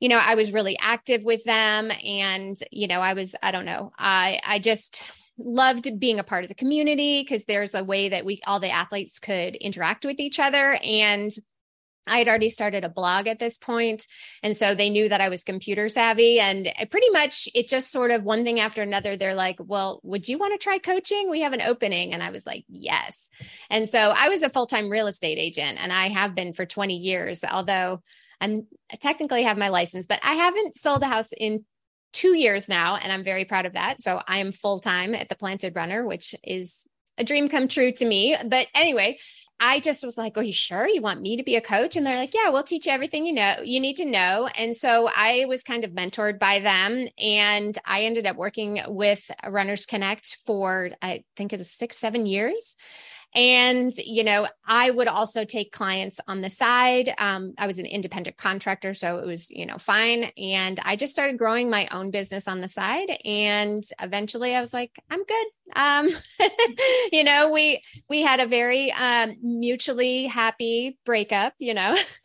[0.00, 3.64] you know, I was really active with them and you know, I was I don't
[3.64, 3.92] know.
[3.98, 8.24] I I just loved being a part of the community because there's a way that
[8.24, 11.30] we all the athletes could interact with each other and
[12.06, 14.06] I had already started a blog at this point,
[14.42, 16.38] And so they knew that I was computer savvy.
[16.38, 20.28] And pretty much it just sort of one thing after another, they're like, well, would
[20.28, 21.30] you want to try coaching?
[21.30, 22.14] We have an opening.
[22.14, 23.28] And I was like, yes.
[23.70, 26.66] And so I was a full time real estate agent and I have been for
[26.66, 28.02] 20 years, although
[28.40, 31.64] I'm I technically have my license, but I haven't sold a house in
[32.12, 32.96] two years now.
[32.96, 34.00] And I'm very proud of that.
[34.00, 36.86] So I am full time at the Planted Runner, which is
[37.18, 38.36] a dream come true to me.
[38.44, 39.18] But anyway,
[39.58, 41.96] I just was like, Are you sure you want me to be a coach?
[41.96, 44.48] And they're like, Yeah, we'll teach you everything you know, you need to know.
[44.54, 47.08] And so I was kind of mentored by them.
[47.18, 52.26] And I ended up working with Runners Connect for, I think it was six, seven
[52.26, 52.76] years.
[53.36, 57.12] And, you know, I would also take clients on the side.
[57.18, 60.30] Um, I was an independent contractor, so it was, you know, fine.
[60.38, 63.10] And I just started growing my own business on the side.
[63.26, 65.46] And eventually I was like, I'm good.
[65.74, 66.08] Um,
[67.12, 71.94] you know, we, we had a very um, mutually happy breakup, you know,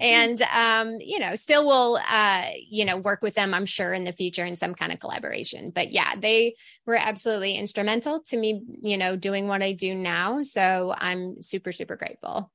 [0.00, 4.04] and, um, you know, still will, uh, you know, work with them, I'm sure, in
[4.04, 5.72] the future in some kind of collaboration.
[5.74, 10.42] But yeah, they were absolutely instrumental to me, you know, doing what I do now.
[10.42, 12.50] So I'm super, super grateful.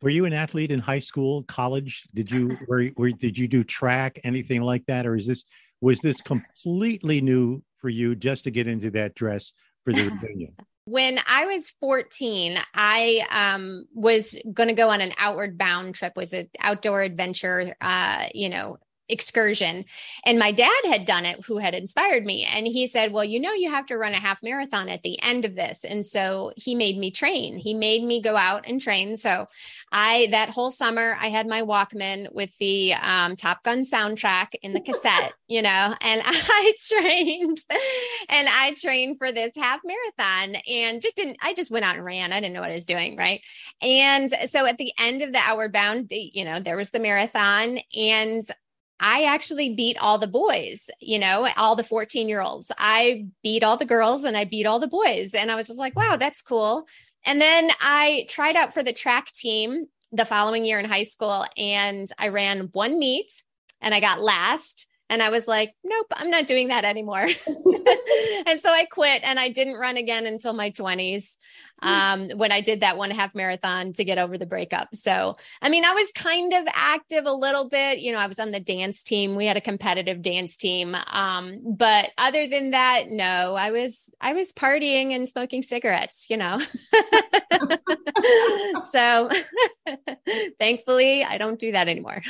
[0.00, 2.08] Were you an athlete in high school, college?
[2.14, 5.44] Did you were, were did you do track, anything like that, or is this
[5.80, 9.52] was this completely new for you just to get into that dress
[9.84, 10.54] for the reunion?
[10.84, 16.14] When I was 14, I um, was going to go on an outward bound trip,
[16.16, 18.78] was an outdoor adventure, uh, you know,
[19.08, 19.84] excursion.
[20.24, 22.44] And my dad had done it, who had inspired me.
[22.44, 25.20] And he said, Well, you know, you have to run a half marathon at the
[25.22, 25.84] end of this.
[25.84, 27.58] And so he made me train.
[27.58, 29.16] He made me go out and train.
[29.16, 29.46] So
[29.90, 34.72] I, that whole summer, I had my Walkman with the um, Top Gun soundtrack in
[34.72, 37.64] the cassette, you know, and I trained
[38.28, 42.04] and I trained for this half marathon and just didn't, I just went out and
[42.04, 42.32] ran.
[42.32, 43.16] I didn't know what I was doing.
[43.16, 43.40] Right.
[43.82, 47.78] And so at the end of the Outward Bound, you know, there was the marathon
[47.94, 48.44] and
[49.00, 52.72] I actually beat all the boys, you know, all the 14 year olds.
[52.76, 55.34] I beat all the girls and I beat all the boys.
[55.34, 56.86] And I was just like, wow, that's cool.
[57.24, 61.44] And then I tried out for the track team the following year in high school
[61.56, 63.30] and I ran one meet
[63.80, 64.86] and I got last.
[65.10, 67.26] And I was like, nope, I'm not doing that anymore.
[68.46, 71.36] and so I quit and I didn't run again until my 20s
[71.82, 71.88] hmm.
[71.88, 74.88] um, when I did that one half marathon to get over the breakup.
[74.94, 77.98] So, I mean, I was kind of active a little bit.
[77.98, 79.36] You know, I was on the dance team.
[79.36, 80.94] We had a competitive dance team.
[80.94, 86.36] Um, but other than that, no, I was, I was partying and smoking cigarettes, you
[86.36, 86.60] know.
[88.92, 89.30] so
[90.58, 92.22] thankfully, I don't do that anymore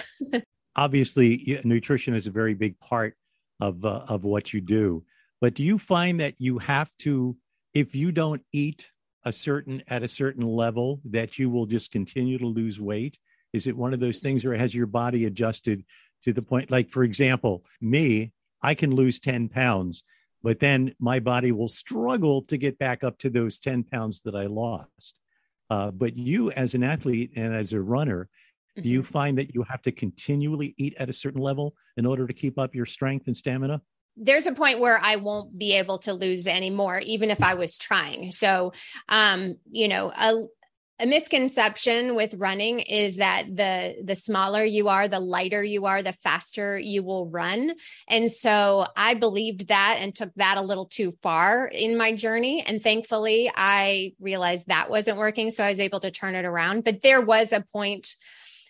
[0.78, 3.16] obviously nutrition is a very big part
[3.60, 5.04] of uh, of what you do.
[5.40, 7.36] But do you find that you have to
[7.74, 8.90] if you don't eat
[9.24, 13.18] a certain at a certain level that you will just continue to lose weight?
[13.52, 15.84] Is it one of those things or has your body adjusted
[16.22, 20.04] to the point like for example me i can lose 10 pounds
[20.42, 24.34] but then my body will struggle to get back up to those 10 pounds that
[24.34, 25.18] i lost.
[25.70, 28.28] Uh, but you as an athlete and as a runner
[28.78, 28.82] Mm-hmm.
[28.82, 29.12] Do you mm-hmm.
[29.12, 32.58] find that you have to continually eat at a certain level in order to keep
[32.58, 33.82] up your strength and stamina?
[34.20, 37.78] there's a point where I won't be able to lose anymore, even if I was
[37.78, 38.32] trying.
[38.32, 38.72] So,
[39.08, 40.42] um, you know, a,
[41.00, 46.02] a misconception with running is that the the smaller you are the lighter you are
[46.02, 47.72] the faster you will run
[48.08, 52.64] and so i believed that and took that a little too far in my journey
[52.66, 56.82] and thankfully i realized that wasn't working so i was able to turn it around
[56.82, 58.16] but there was a point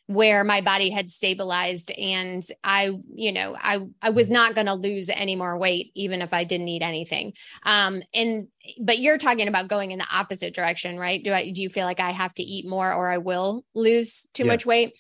[0.09, 4.75] where my body had stabilized and I, you know, I I was not going to
[4.75, 7.35] lose any more weight even if I didn't eat anything.
[7.63, 8.49] Um and
[8.81, 11.23] but you're talking about going in the opposite direction, right?
[11.23, 14.27] Do I do you feel like I have to eat more or I will lose
[14.33, 14.53] too yeah.
[14.53, 14.95] much weight?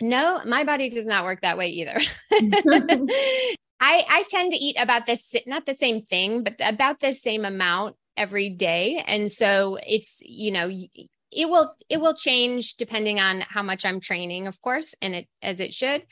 [0.00, 1.98] No, my body does not work that way either.
[2.32, 7.44] I I tend to eat about this not the same thing, but about the same
[7.44, 9.02] amount every day.
[9.06, 10.70] And so it's, you know,
[11.32, 15.28] it will it will change depending on how much i'm training of course and it
[15.42, 16.02] as it should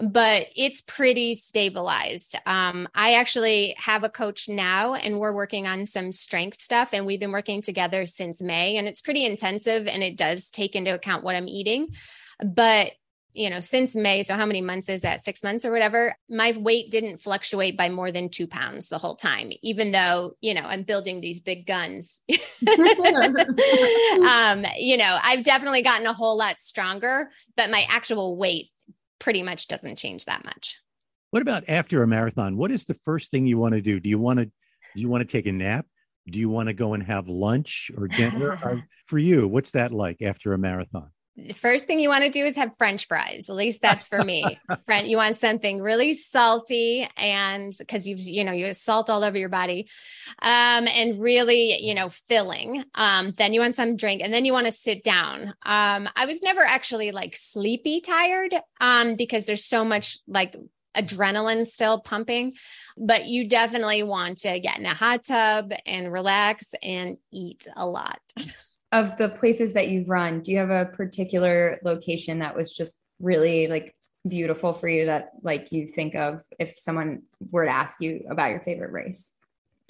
[0.00, 2.36] but it's pretty stabilized.
[2.46, 7.06] Um, i actually have a coach now and we're working on some strength stuff and
[7.06, 10.94] we've been working together since may and it's pretty intensive and it does take into
[10.94, 11.88] account what i'm eating
[12.44, 12.92] but
[13.34, 15.24] you know, since May, so how many months is that?
[15.24, 19.16] Six months or whatever, my weight didn't fluctuate by more than two pounds the whole
[19.16, 22.22] time, even though, you know, I'm building these big guns.
[22.30, 22.36] um,
[24.76, 28.70] you know, I've definitely gotten a whole lot stronger, but my actual weight
[29.18, 30.78] pretty much doesn't change that much.
[31.30, 32.56] What about after a marathon?
[32.56, 34.00] What is the first thing you want to do?
[34.00, 35.86] Do you want to do you want to take a nap?
[36.26, 38.52] Do you want to go and have lunch or dinner?
[38.62, 41.10] or, for you, what's that like after a marathon?
[41.46, 43.48] The first thing you want to do is have french fries.
[43.48, 44.58] At least that's for me.
[44.86, 49.22] Friend you want something really salty and because you've you know you have salt all
[49.22, 49.88] over your body
[50.42, 52.84] um and really you know filling.
[52.94, 55.54] Um then you want some drink and then you want to sit down.
[55.64, 60.56] Um i was never actually like sleepy tired um because there's so much like
[60.96, 62.54] adrenaline still pumping,
[62.96, 67.86] but you definitely want to get in a hot tub and relax and eat a
[67.86, 68.18] lot.
[68.92, 73.00] of the places that you've run, do you have a particular location that was just
[73.20, 73.94] really like
[74.26, 78.50] beautiful for you that like you think of if someone were to ask you about
[78.50, 79.34] your favorite race?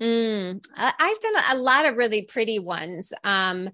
[0.01, 3.13] Mm, I've done a lot of really pretty ones.
[3.25, 3.71] Um,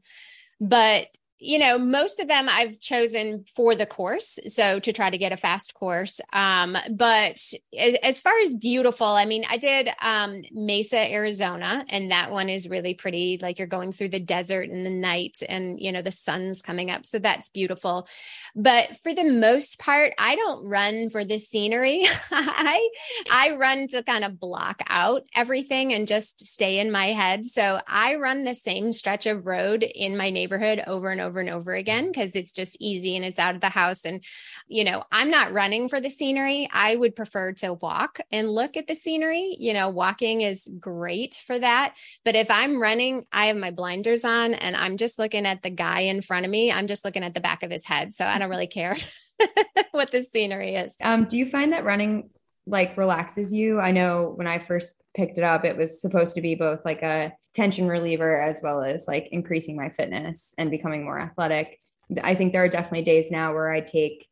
[0.61, 1.09] but
[1.45, 4.39] you know, most of them I've chosen for the course.
[4.47, 6.19] So to try to get a fast course.
[6.33, 7.39] Um, but
[7.79, 12.49] as, as, far as beautiful, I mean, I did um, Mesa, Arizona, and that one
[12.49, 13.39] is really pretty.
[13.43, 16.91] Like you're going through the desert in the night and, you know, the sun's coming
[16.91, 17.05] up.
[17.05, 18.09] So that's beautiful.
[18.57, 22.07] But for the most part, I don't run for the scenery.
[22.31, 22.89] I,
[23.31, 27.45] I run to kind of block out everything and just stay in my head.
[27.45, 31.41] So I run the same stretch of road in my neighborhood over and over over
[31.41, 34.05] and over again because it's just easy and it's out of the house.
[34.05, 34.23] And,
[34.69, 36.69] you know, I'm not running for the scenery.
[36.73, 39.57] I would prefer to walk and look at the scenery.
[39.59, 41.95] You know, walking is great for that.
[42.25, 45.71] But if I'm running, I have my blinders on and I'm just looking at the
[45.71, 46.71] guy in front of me.
[46.71, 48.15] I'm just looking at the back of his head.
[48.15, 48.95] So I don't really care
[49.91, 50.95] what the scenery is.
[51.03, 52.31] Um, do you find that running
[52.67, 53.81] like relaxes you?
[53.81, 57.03] I know when I first picked it up, it was supposed to be both like
[57.03, 61.81] a tension reliever as well as like increasing my fitness and becoming more athletic.
[62.23, 64.27] I think there are definitely days now where I take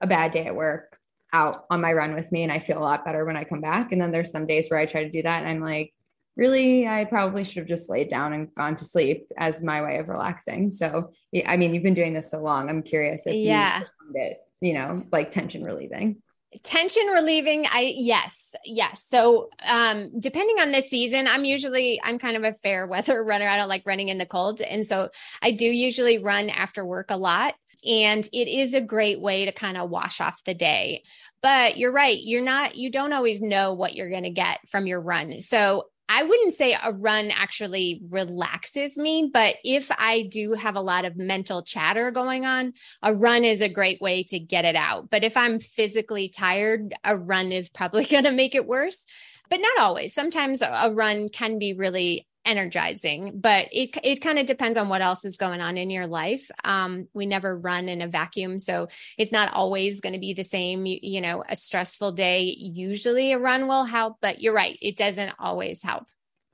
[0.00, 0.98] a bad day at work
[1.32, 3.60] out on my run with me and I feel a lot better when I come
[3.60, 3.92] back.
[3.92, 5.92] And then there's some days where I try to do that and I'm like,
[6.36, 9.98] really, I probably should have just laid down and gone to sleep as my way
[9.98, 10.70] of relaxing.
[10.70, 11.10] So,
[11.46, 12.68] I mean, you've been doing this so long.
[12.68, 13.80] I'm curious if yeah.
[13.80, 16.22] you found it, you know, like tension relieving
[16.62, 19.04] tension relieving i yes yes.
[19.04, 23.46] So um depending on the season i'm usually i'm kind of a fair weather runner.
[23.46, 24.60] I don't like running in the cold.
[24.60, 25.10] And so
[25.42, 27.54] i do usually run after work a lot.
[27.86, 31.04] And it is a great way to kind of wash off the day.
[31.42, 34.86] But you're right you're not you don't always know what you're going to get from
[34.86, 35.40] your run.
[35.40, 40.80] So I wouldn't say a run actually relaxes me, but if I do have a
[40.80, 44.74] lot of mental chatter going on, a run is a great way to get it
[44.74, 45.10] out.
[45.10, 49.06] But if I'm physically tired, a run is probably going to make it worse.
[49.50, 50.12] But not always.
[50.14, 55.02] Sometimes a run can be really energizing but it it kind of depends on what
[55.02, 56.50] else is going on in your life.
[56.64, 60.42] Um, we never run in a vacuum so it's not always going to be the
[60.42, 62.56] same you, you know a stressful day.
[62.58, 66.06] Usually a run will help but you're right it doesn't always help.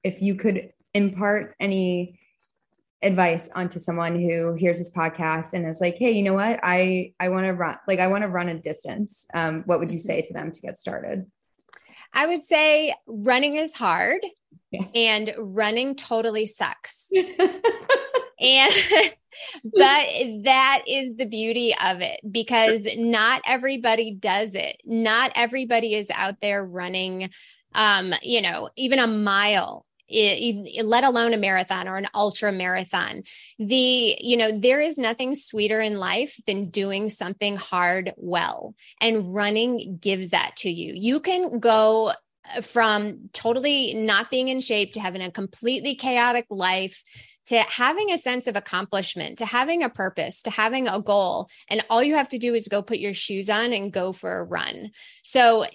[0.03, 2.19] If you could impart any
[3.03, 6.59] advice onto someone who hears this podcast and is like hey you know what?
[6.63, 9.93] I i want to run like i want to run a distance um, what would
[9.93, 11.27] you say to them to get started
[12.15, 14.21] i would say running is hard
[14.95, 17.09] and running totally sucks.
[18.41, 18.73] and
[19.65, 20.09] but
[20.45, 24.81] that is the beauty of it because not everybody does it.
[24.85, 27.31] Not everybody is out there running
[27.77, 33.23] um, you know, even a mile let alone a marathon or an ultra marathon.
[33.59, 38.75] The, you know, there is nothing sweeter in life than doing something hard well.
[39.01, 40.93] And running gives that to you.
[40.95, 42.13] You can go
[42.55, 47.03] uh, from totally not being in shape to having a completely chaotic life
[47.47, 51.49] to having a sense of accomplishment, to having a purpose, to having a goal.
[51.69, 54.39] And all you have to do is go put your shoes on and go for
[54.39, 54.91] a run.
[55.23, 55.67] So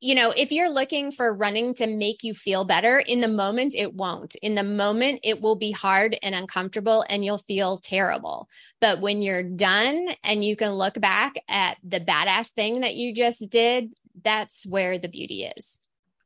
[0.00, 3.74] you know, if you're looking for running to make you feel better, in the moment,
[3.74, 4.34] it won't.
[4.36, 8.48] In the moment, it will be hard and uncomfortable and you'll feel terrible.
[8.80, 13.14] But when you're done and you can look back at the badass thing that you
[13.14, 15.78] just did, that's where the beauty is.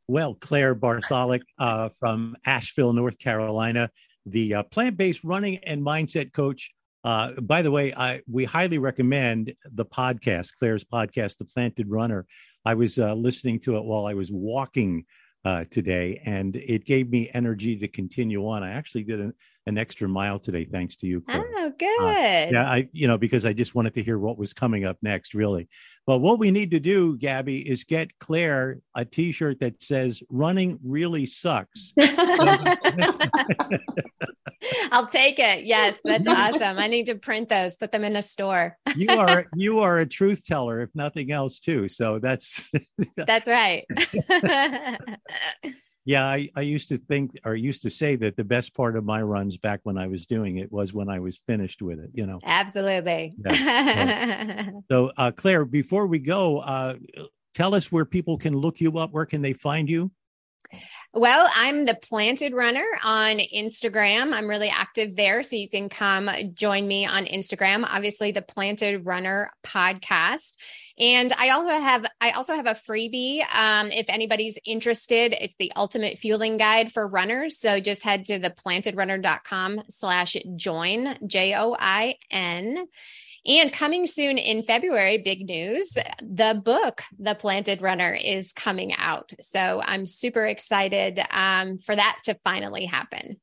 [0.09, 3.91] Well, Claire Bartholic uh, from Asheville, North Carolina,
[4.27, 6.73] the uh, plant based running and mindset coach.
[7.05, 12.27] Uh, by the way, I, we highly recommend the podcast, Claire's podcast, The Planted Runner.
[12.65, 15.05] I was uh, listening to it while I was walking
[15.45, 18.63] uh, today, and it gave me energy to continue on.
[18.63, 19.33] I actually did an,
[19.67, 21.23] an extra mile today, thanks to you.
[21.23, 21.47] Claire.
[21.57, 22.49] Oh, uh, good.
[22.49, 24.99] Uh, yeah, I you know because I just wanted to hear what was coming up
[25.03, 25.69] next, really.
[26.07, 30.79] But what we need to do, Gabby, is get Claire a T-shirt that says "Running
[30.83, 31.95] really sucks."
[34.91, 35.65] I'll take it.
[35.65, 36.79] Yes, that's awesome.
[36.79, 38.77] I need to print those, put them in a store.
[38.97, 41.89] you are you are a truth teller, if nothing else, too.
[41.89, 42.63] So that's
[43.17, 43.85] that's right.
[46.05, 49.05] yeah, I, I used to think or used to say that the best part of
[49.05, 52.11] my runs back when I was doing it was when I was finished with it,
[52.15, 52.39] you know.
[52.45, 53.35] Absolutely.
[53.45, 54.67] Yeah.
[54.67, 56.95] so, so uh, Claire, before we go, uh,
[57.55, 59.13] tell us where people can look you up.
[59.13, 60.11] Where can they find you?
[61.13, 64.33] Well, I'm the Planted Runner on Instagram.
[64.33, 65.43] I'm really active there.
[65.43, 67.85] So you can come join me on Instagram.
[67.85, 70.53] Obviously, the Planted Runner podcast.
[71.01, 73.43] And I also have I also have a freebie.
[73.53, 77.59] Um, if anybody's interested, it's the ultimate fueling guide for runners.
[77.59, 82.87] So just head to the plantedrunner.com slash join, J-O-I-N.
[83.47, 89.33] And coming soon in February, big news the book, The Planted Runner, is coming out.
[89.41, 93.41] So I'm super excited um, for that to finally happen.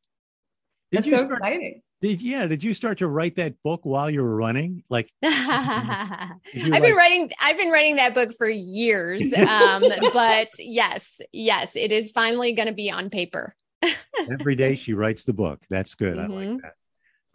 [0.92, 1.82] Did That's so start, exciting.
[2.00, 2.46] Did yeah?
[2.46, 4.84] Did you start to write that book while you were running?
[4.88, 7.32] Like, I've like, been writing.
[7.42, 9.34] I've been writing that book for years.
[9.48, 9.84] Um,
[10.14, 13.56] but yes, yes, it is finally going to be on paper.
[14.32, 15.62] Every day she writes the book.
[15.70, 16.18] That's good.
[16.18, 16.32] Mm-hmm.
[16.32, 16.58] I like mm-hmm.
[16.58, 16.74] that.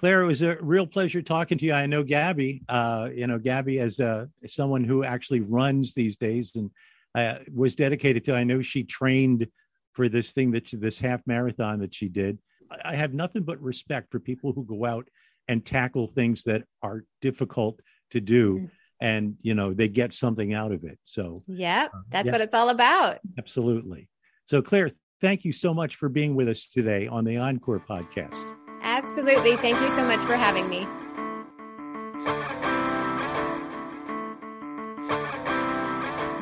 [0.02, 1.72] Claire, it was a real pleasure talking to you.
[1.72, 6.56] I know Gabby, uh, you know, Gabby as uh, someone who actually runs these days
[6.56, 6.72] and
[7.14, 9.46] uh, was dedicated to, I know she trained
[9.92, 12.40] for this thing that she, this half marathon that she did.
[12.84, 15.06] I have nothing but respect for people who go out
[15.46, 17.78] and tackle things that are difficult
[18.10, 18.56] to do.
[18.56, 18.66] Mm-hmm.
[19.00, 20.98] And, you know, they get something out of it.
[21.04, 22.32] So, yeah, uh, that's yeah.
[22.32, 23.20] what it's all about.
[23.38, 24.08] Absolutely.
[24.46, 24.90] So, Claire,
[25.20, 28.52] thank you so much for being with us today on the Encore podcast.
[28.82, 29.56] Absolutely.
[29.56, 30.86] Thank you so much for having me.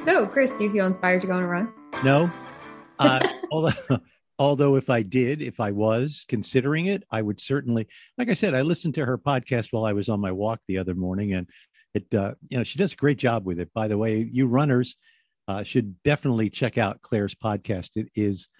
[0.02, 1.72] So, Chris, do you feel inspired to go on a run?
[2.04, 2.30] No.
[3.00, 3.98] Uh, although,
[4.38, 7.88] although, if I did, if I was considering it, I would certainly,
[8.18, 10.76] like I said, I listened to her podcast while I was on my walk the
[10.76, 11.48] other morning, and
[11.94, 13.72] it, uh, you know, she does a great job with it.
[13.72, 14.98] By the way, you runners
[15.48, 17.96] uh, should definitely check out Claire's podcast.
[17.96, 18.50] It is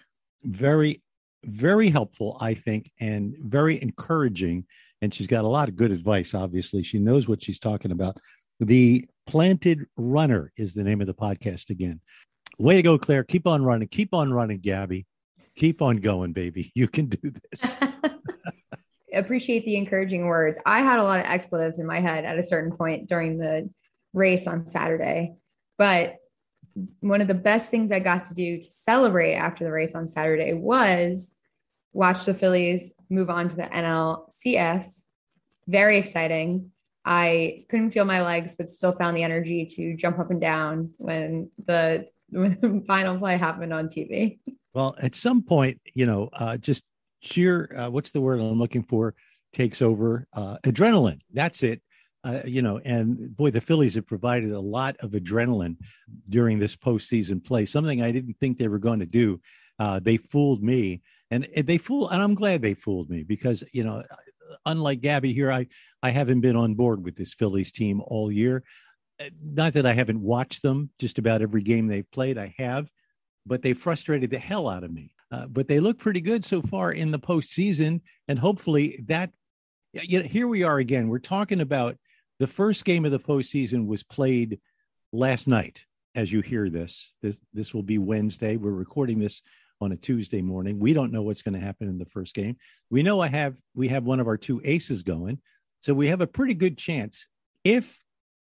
[0.41, 1.03] very
[1.43, 4.65] very helpful, I think, and very encouraging.
[5.01, 6.83] And she's got a lot of good advice, obviously.
[6.83, 8.17] She knows what she's talking about.
[8.59, 11.99] The Planted Runner is the name of the podcast again.
[12.59, 13.23] Way to go, Claire.
[13.23, 13.87] Keep on running.
[13.87, 15.07] Keep on running, Gabby.
[15.55, 16.71] Keep on going, baby.
[16.75, 17.75] You can do this.
[19.13, 20.59] Appreciate the encouraging words.
[20.65, 23.69] I had a lot of expletives in my head at a certain point during the
[24.13, 25.33] race on Saturday,
[25.77, 26.15] but
[26.99, 30.07] one of the best things I got to do to celebrate after the race on
[30.07, 31.37] Saturday was
[31.93, 35.03] watch the Phillies move on to the NLCS.
[35.67, 36.71] Very exciting.
[37.03, 40.91] I couldn't feel my legs, but still found the energy to jump up and down
[40.97, 44.39] when the, when the final play happened on TV.
[44.73, 46.85] Well, at some point, you know, uh, just
[47.19, 49.15] sheer, uh, what's the word I'm looking for,
[49.51, 51.19] takes over uh, adrenaline.
[51.33, 51.81] That's it
[52.23, 55.77] uh, you know, and boy, the Phillies have provided a lot of adrenaline
[56.29, 57.65] during this postseason play.
[57.65, 59.41] Something I didn't think they were going to do.
[59.79, 61.01] Uh, they fooled me,
[61.31, 64.03] and they fool, and I'm glad they fooled me because you know,
[64.67, 65.65] unlike Gabby here, I
[66.03, 68.63] I haven't been on board with this Phillies team all year.
[69.19, 72.37] Uh, not that I haven't watched them just about every game they've played.
[72.37, 72.87] I have,
[73.47, 75.15] but they frustrated the hell out of me.
[75.31, 79.31] Uh, but they look pretty good so far in the postseason, and hopefully that.
[79.93, 81.09] You know, here we are again.
[81.09, 81.97] We're talking about
[82.41, 84.59] the first game of the postseason was played
[85.13, 85.85] last night.
[86.15, 88.57] As you hear this, this this will be Wednesday.
[88.57, 89.43] We're recording this
[89.79, 90.79] on a Tuesday morning.
[90.79, 92.57] We don't know what's going to happen in the first game.
[92.89, 95.37] We know I have we have one of our two aces going.
[95.81, 97.27] So we have a pretty good chance
[97.63, 97.99] if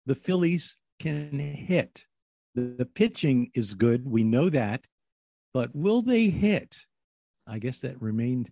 [0.08, 2.08] the Phillies can hit.
[2.56, 4.04] The, the pitching is good.
[4.04, 4.82] We know that.
[5.54, 6.76] But will they hit?
[7.46, 8.50] I guess that remained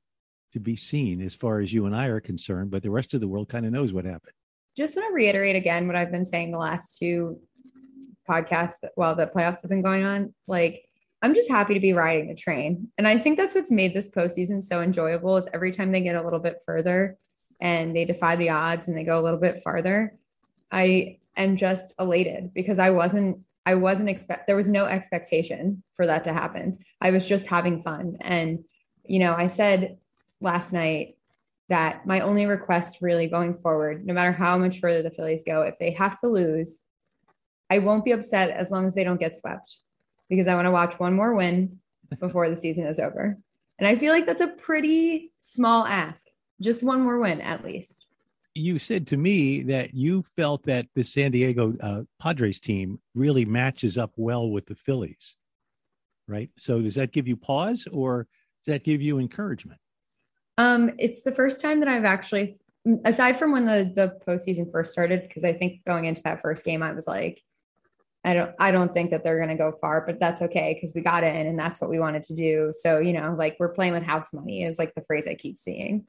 [0.52, 3.20] to be seen as far as you and I are concerned, but the rest of
[3.20, 4.36] the world kind of knows what happened.
[4.76, 7.40] Just want to reiterate again what I've been saying the last two
[8.28, 10.34] podcasts while the playoffs have been going on.
[10.48, 10.88] Like,
[11.22, 12.90] I'm just happy to be riding the train.
[12.98, 16.16] And I think that's what's made this postseason so enjoyable is every time they get
[16.16, 17.18] a little bit further
[17.62, 20.16] and they defy the odds and they go a little bit farther,
[20.72, 26.06] I am just elated because I wasn't I wasn't expect there was no expectation for
[26.06, 26.80] that to happen.
[27.00, 28.18] I was just having fun.
[28.20, 28.66] And,
[29.06, 30.00] you know, I said
[30.42, 31.16] last night
[31.74, 35.64] that my only request really going forward, no matter how much further the Phillies go,
[35.64, 36.84] if they have to lose,
[37.68, 39.80] I won't be upset as long as they don't get swept
[40.30, 41.80] because I want to watch one more win
[42.20, 43.40] before the season is over.
[43.80, 46.28] And I feel like that's a pretty small ask,
[46.62, 48.06] just one more win at least.
[48.54, 53.46] You said to me that you felt that the San Diego uh, Padres team really
[53.46, 55.38] matches up well with the Phillies,
[56.28, 56.52] right?
[56.56, 58.28] So does that give you pause or
[58.64, 59.80] does that give you encouragement?
[60.58, 62.58] Um, it's the first time that I've actually,
[63.06, 66.64] aside from when the the postseason first started, because I think going into that first
[66.64, 67.42] game, I was like,
[68.24, 70.94] I don't, I don't think that they're going to go far, but that's okay because
[70.96, 72.72] we got in and that's what we wanted to do.
[72.76, 75.58] So you know, like we're playing with house money is like the phrase I keep
[75.58, 76.06] seeing.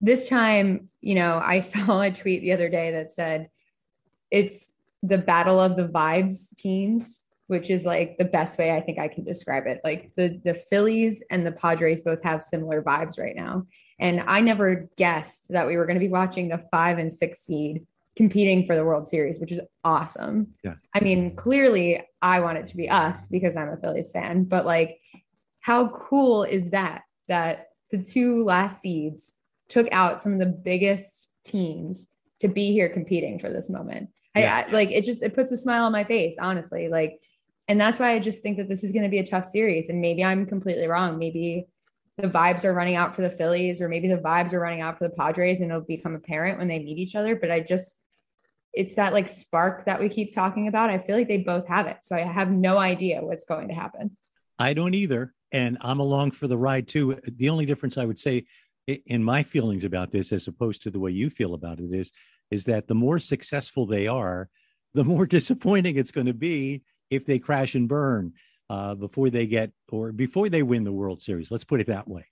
[0.00, 3.48] This time, you know, I saw a tweet the other day that said,
[4.30, 7.21] "It's the battle of the vibes teams."
[7.52, 9.82] Which is like the best way I think I can describe it.
[9.84, 13.66] Like the the Phillies and the Padres both have similar vibes right now.
[13.98, 17.38] And I never guessed that we were going to be watching the 5 and 6
[17.38, 17.86] seed
[18.16, 20.54] competing for the World Series, which is awesome.
[20.64, 20.76] Yeah.
[20.94, 24.64] I mean, clearly I want it to be us because I'm a Phillies fan, but
[24.64, 24.98] like
[25.60, 29.36] how cool is that that the two last seeds
[29.68, 32.08] took out some of the biggest teams
[32.40, 34.08] to be here competing for this moment.
[34.34, 34.64] Yeah.
[34.66, 36.88] I, I like it just it puts a smile on my face, honestly.
[36.88, 37.20] Like
[37.68, 39.88] and that's why I just think that this is going to be a tough series.
[39.88, 41.18] And maybe I'm completely wrong.
[41.18, 41.66] Maybe
[42.18, 44.98] the vibes are running out for the Phillies, or maybe the vibes are running out
[44.98, 47.36] for the Padres, and it'll become apparent when they meet each other.
[47.36, 47.98] But I just,
[48.72, 50.90] it's that like spark that we keep talking about.
[50.90, 51.98] I feel like they both have it.
[52.02, 54.16] So I have no idea what's going to happen.
[54.58, 55.34] I don't either.
[55.52, 57.18] And I'm along for the ride too.
[57.24, 58.46] The only difference I would say
[58.86, 62.12] in my feelings about this, as opposed to the way you feel about it, is,
[62.50, 64.48] is that the more successful they are,
[64.94, 66.82] the more disappointing it's going to be
[67.12, 68.32] if they crash and burn
[68.70, 71.50] uh, before they get or before they win the World Series.
[71.50, 72.24] Let's put it that way.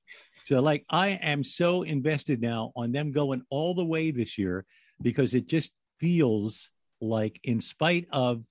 [0.43, 4.65] So, like, I am so invested now on them going all the way this year
[5.03, 5.71] because it just
[6.01, 8.47] feels like, in spite of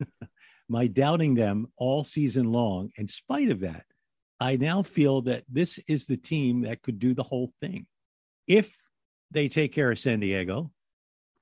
[0.68, 3.84] my doubting them all season long, in spite of that,
[4.38, 7.86] I now feel that this is the team that could do the whole thing.
[8.46, 8.72] If
[9.32, 10.70] they take care of San Diego,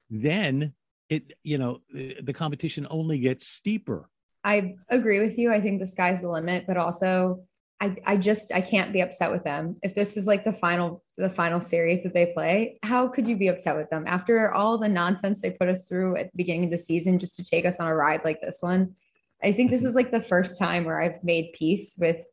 [0.08, 0.72] then
[1.08, 4.08] it you know the competition only gets steeper
[4.44, 7.40] i agree with you i think the sky's the limit but also
[7.80, 9.76] I, I just I can't be upset with them.
[9.82, 13.36] If this is like the final the final series that they play, how could you
[13.36, 16.64] be upset with them after all the nonsense they put us through at the beginning
[16.64, 18.94] of the season just to take us on a ride like this one?
[19.42, 19.88] I think this mm-hmm.
[19.88, 22.24] is like the first time where I've made peace with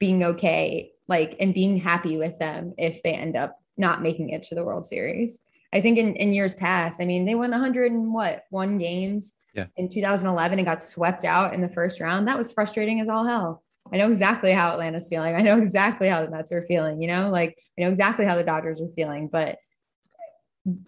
[0.00, 4.42] being okay, like and being happy with them if they end up not making it
[4.44, 5.40] to the World Series.
[5.72, 9.34] I think in, in years past, I mean, they won 100 and what, one games
[9.54, 9.66] yeah.
[9.76, 12.26] in 2011 and got swept out in the first round.
[12.26, 13.62] That was frustrating as all hell.
[13.92, 15.34] I know exactly how Atlanta's feeling.
[15.34, 18.34] I know exactly how the Mets are feeling, you know, like I know exactly how
[18.34, 19.58] the Dodgers are feeling, but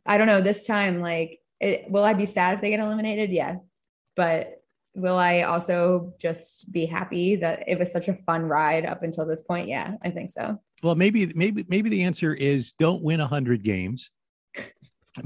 [0.05, 3.31] I don't know this time, like, it, will I be sad if they get eliminated?
[3.31, 3.57] Yeah.
[4.17, 4.63] But
[4.95, 9.27] will I also just be happy that it was such a fun ride up until
[9.27, 9.69] this point?
[9.69, 10.59] Yeah, I think so.
[10.83, 14.11] Well, maybe, maybe, maybe the answer is don't win 100 games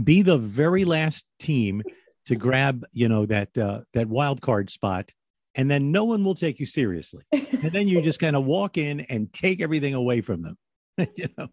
[0.03, 1.83] be the very last team
[2.27, 5.11] to grab you know that uh, that wild card spot
[5.55, 7.23] and then no one will take you seriously.
[7.31, 10.59] And then you just kind of walk in and take everything away from them
[11.15, 11.49] you know?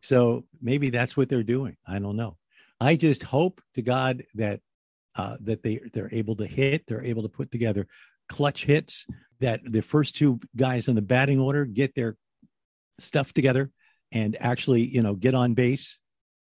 [0.00, 1.76] So maybe that's what they're doing.
[1.86, 2.36] I don't know.
[2.80, 4.60] I just hope to god that
[5.14, 7.86] uh, that they they're able to hit they're able to put together
[8.28, 9.06] clutch hits
[9.40, 12.16] that the first two guys in the batting order get their
[12.98, 13.70] stuff together
[14.10, 16.00] and actually you know get on base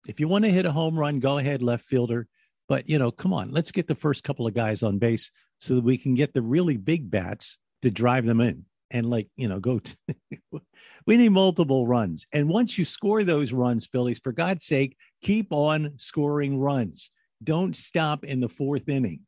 [0.07, 2.27] if you want to hit a home run, go ahead, left fielder.
[2.67, 5.75] But, you know, come on, let's get the first couple of guys on base so
[5.75, 9.47] that we can get the really big bats to drive them in and, like, you
[9.47, 9.79] know, go.
[10.51, 10.61] To,
[11.05, 12.25] we need multiple runs.
[12.31, 17.11] And once you score those runs, Phillies, for God's sake, keep on scoring runs.
[17.43, 19.21] Don't stop in the fourth inning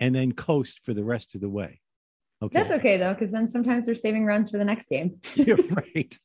[0.00, 1.80] and then coast for the rest of the way.
[2.42, 2.58] Okay.
[2.58, 5.20] That's okay though, because then sometimes they're saving runs for the next game.
[5.34, 6.18] You're right.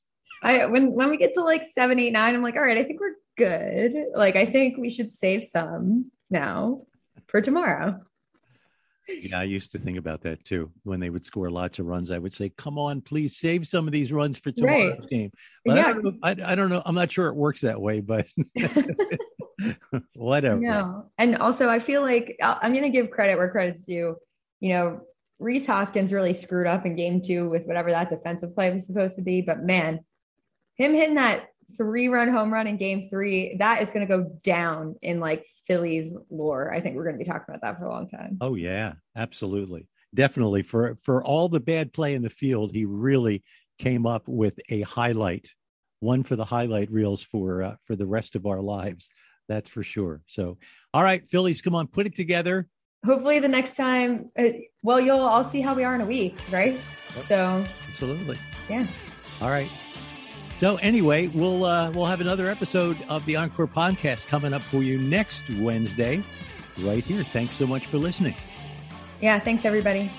[0.43, 2.83] I when when we get to like seven, eight, nine, I'm like, all right, I
[2.83, 3.93] think we're good.
[4.15, 6.83] Like I think we should save some now
[7.27, 7.99] for tomorrow.
[9.07, 10.71] Yeah, I used to think about that too.
[10.83, 13.85] When they would score lots of runs, I would say, "Come on, please save some
[13.85, 15.09] of these runs for tomorrow's Right.
[15.09, 15.31] game."
[15.65, 15.87] But Yeah.
[15.87, 16.81] I, don't know, I, I don't know.
[16.85, 18.27] I'm not sure it works that way, but
[20.13, 20.59] whatever.
[20.59, 21.11] No.
[21.17, 24.15] And also, I feel like I- I'm going to give credit where credit's due.
[24.59, 25.01] You know,
[25.39, 29.17] Rhys Hoskins really screwed up in game two with whatever that defensive play was supposed
[29.17, 29.41] to be.
[29.41, 29.99] But man,
[30.75, 34.29] him hitting that three run home run in game three, that is going to go
[34.43, 36.73] down in like Phillies lore.
[36.73, 38.37] I think we're going to be talking about that for a long time.
[38.41, 40.63] Oh yeah, absolutely, definitely.
[40.63, 43.43] For for all the bad play in the field, he really
[43.79, 45.49] came up with a highlight,
[45.99, 49.09] one for the highlight reels for uh, for the rest of our lives.
[49.49, 50.21] That's for sure.
[50.27, 50.57] So,
[50.93, 52.67] all right, Phillies, come on, put it together.
[53.05, 54.43] Hopefully, the next time, uh,
[54.81, 56.79] well, you'll all see how we are in a week, right?
[57.15, 57.25] Yep.
[57.25, 58.37] So, Absolutely.
[58.69, 58.87] yeah.
[59.41, 59.69] All right.
[60.55, 64.83] So anyway, we'll uh, we'll have another episode of the Encore podcast coming up for
[64.83, 66.23] you next Wednesday,
[66.79, 67.23] right here.
[67.23, 68.35] Thanks so much for listening.
[69.21, 69.39] Yeah.
[69.39, 70.11] Thanks, everybody.